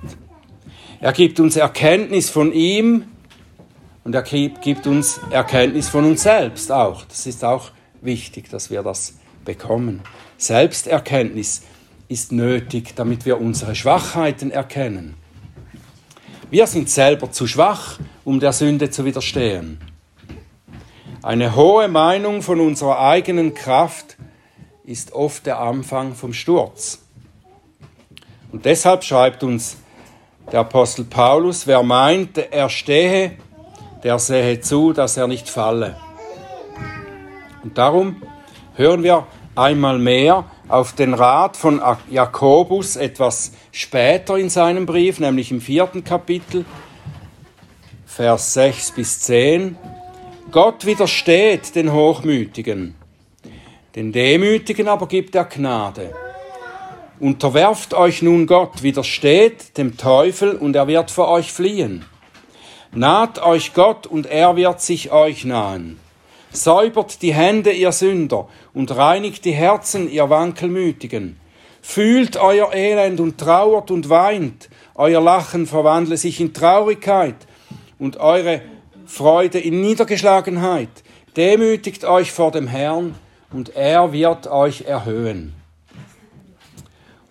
Er 0.99 1.13
gibt 1.13 1.39
uns 1.39 1.55
Erkenntnis 1.55 2.29
von 2.29 2.51
ihm 2.51 3.05
und 4.03 4.15
er 4.15 4.23
gibt 4.23 4.87
uns 4.87 5.19
Erkenntnis 5.29 5.89
von 5.89 6.05
uns 6.05 6.23
selbst 6.23 6.71
auch. 6.71 7.05
Das 7.05 7.25
ist 7.25 7.43
auch 7.43 7.71
wichtig, 8.01 8.49
dass 8.49 8.69
wir 8.69 8.83
das 8.83 9.15
bekommen. 9.43 10.01
Selbsterkenntnis 10.37 11.63
ist 12.07 12.31
nötig, 12.31 12.95
damit 12.95 13.25
wir 13.25 13.39
unsere 13.39 13.75
Schwachheiten 13.75 14.51
erkennen. 14.51 15.15
Wir 16.49 16.67
sind 16.67 16.89
selber 16.89 17.31
zu 17.31 17.47
schwach, 17.47 17.99
um 18.23 18.39
der 18.39 18.53
Sünde 18.53 18.89
zu 18.89 19.05
widerstehen. 19.05 19.79
Eine 21.23 21.55
hohe 21.55 21.87
Meinung 21.87 22.43
von 22.43 22.59
unserer 22.59 22.99
eigenen 22.99 23.55
Kraft 23.55 24.17
ist 24.83 25.13
oft 25.13 25.47
der 25.47 25.59
Anfang 25.59 26.13
vom 26.13 26.33
Sturz. 26.33 27.04
Und 28.55 28.63
deshalb 28.63 29.03
schreibt 29.03 29.43
uns 29.43 29.75
der 30.49 30.61
Apostel 30.61 31.03
Paulus, 31.03 31.67
wer 31.67 31.83
meint, 31.83 32.37
er 32.37 32.69
stehe, 32.69 33.33
der 34.01 34.17
sehe 34.17 34.61
zu, 34.61 34.93
dass 34.93 35.17
er 35.17 35.27
nicht 35.27 35.49
falle. 35.49 35.97
Und 37.63 37.77
darum 37.77 38.23
hören 38.75 39.03
wir 39.03 39.27
einmal 39.57 39.99
mehr 39.99 40.45
auf 40.69 40.93
den 40.93 41.13
Rat 41.13 41.57
von 41.57 41.81
Jakobus 42.09 42.95
etwas 42.95 43.51
später 43.73 44.37
in 44.37 44.49
seinem 44.49 44.85
Brief, 44.85 45.19
nämlich 45.19 45.51
im 45.51 45.59
vierten 45.59 46.05
Kapitel, 46.05 46.63
Vers 48.05 48.53
6 48.53 48.91
bis 48.91 49.19
10. 49.19 49.75
Gott 50.49 50.85
widersteht 50.85 51.75
den 51.75 51.91
Hochmütigen, 51.91 52.95
den 53.97 54.13
Demütigen 54.13 54.87
aber 54.87 55.09
gibt 55.09 55.35
er 55.35 55.43
Gnade. 55.43 56.13
Unterwerft 57.19 57.93
euch 57.93 58.21
nun 58.21 58.45
Gott, 58.45 58.83
widersteht 58.83 59.77
dem 59.77 59.95
Teufel 59.95 60.55
und 60.55 60.75
er 60.75 60.87
wird 60.87 61.11
vor 61.11 61.29
euch 61.29 61.53
fliehen. 61.53 62.03
Naht 62.91 63.41
euch 63.41 63.73
Gott 63.73 64.05
und 64.05 64.25
er 64.25 64.57
wird 64.57 64.81
sich 64.81 65.13
euch 65.13 65.45
nahen. 65.45 65.97
Säubert 66.51 67.21
die 67.21 67.33
Hände, 67.33 67.71
ihr 67.71 67.93
Sünder, 67.93 68.49
und 68.73 68.95
reinigt 68.95 69.45
die 69.45 69.53
Herzen, 69.53 70.11
ihr 70.11 70.29
Wankelmütigen. 70.29 71.39
Fühlt 71.81 72.35
euer 72.35 72.73
Elend 72.73 73.21
und 73.21 73.37
trauert 73.37 73.91
und 73.91 74.09
weint. 74.09 74.69
Euer 74.95 75.21
Lachen 75.21 75.67
verwandle 75.67 76.17
sich 76.17 76.41
in 76.41 76.53
Traurigkeit 76.53 77.35
und 77.97 78.17
eure 78.17 78.61
Freude 79.05 79.59
in 79.59 79.79
Niedergeschlagenheit. 79.79 80.89
Demütigt 81.37 82.03
euch 82.03 82.33
vor 82.33 82.51
dem 82.51 82.67
Herrn 82.67 83.15
und 83.53 83.73
er 83.75 84.11
wird 84.11 84.47
euch 84.47 84.81
erhöhen. 84.81 85.53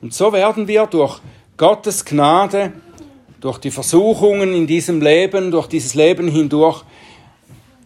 Und 0.04 0.12
so 0.12 0.32
werden 0.32 0.68
wir 0.68 0.84
durch 0.84 1.18
Gottes 1.56 2.04
Gnade, 2.04 2.72
durch 3.40 3.56
die 3.56 3.70
Versuchungen 3.70 4.52
in 4.52 4.66
diesem 4.66 5.00
Leben, 5.00 5.50
durch 5.50 5.66
dieses 5.66 5.94
Leben 5.94 6.28
hindurch 6.28 6.84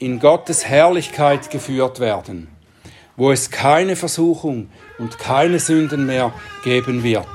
in 0.00 0.18
Gottes 0.18 0.66
Herrlichkeit 0.66 1.48
geführt 1.48 2.00
werden 2.00 2.48
wo 3.18 3.33
es 3.33 3.50
keine 3.50 3.96
Versuchung 3.96 4.70
und 4.98 5.18
keine 5.18 5.59
Sünden 5.59 6.07
mehr 6.07 6.33
geben 6.62 7.02
wird. 7.02 7.26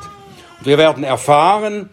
Und 0.59 0.65
wir 0.65 0.77
werden 0.77 1.03
erfahren, 1.03 1.89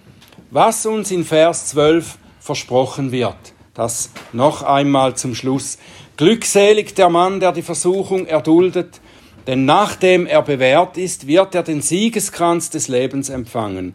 was 0.53 0.87
uns 0.87 1.11
in 1.11 1.25
Vers 1.25 1.67
12 1.67 2.17
versprochen 2.39 3.11
wird. 3.11 3.37
Das 3.75 4.11
noch 4.33 4.63
einmal 4.63 5.17
zum 5.17 5.35
Schluss. 5.35 5.77
Glückselig 6.17 6.95
der 6.95 7.09
Mann, 7.09 7.41
der 7.41 7.51
die 7.51 7.63
Versuchung 7.63 8.27
erduldet, 8.27 9.01
denn 9.47 9.65
nachdem 9.65 10.27
er 10.27 10.43
bewährt 10.43 10.97
ist, 10.97 11.27
wird 11.27 11.55
er 11.55 11.63
den 11.63 11.83
Siegeskranz 11.83 12.71
des 12.71 12.89
Lebens 12.89 13.29
empfangen, 13.29 13.95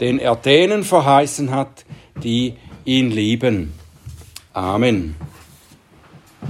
den 0.00 0.18
er 0.18 0.36
denen 0.36 0.84
verheißen 0.84 1.50
hat, 1.50 1.84
die 2.22 2.54
ihn 2.84 3.10
lieben. 3.10 3.72
Amen. 4.52 5.16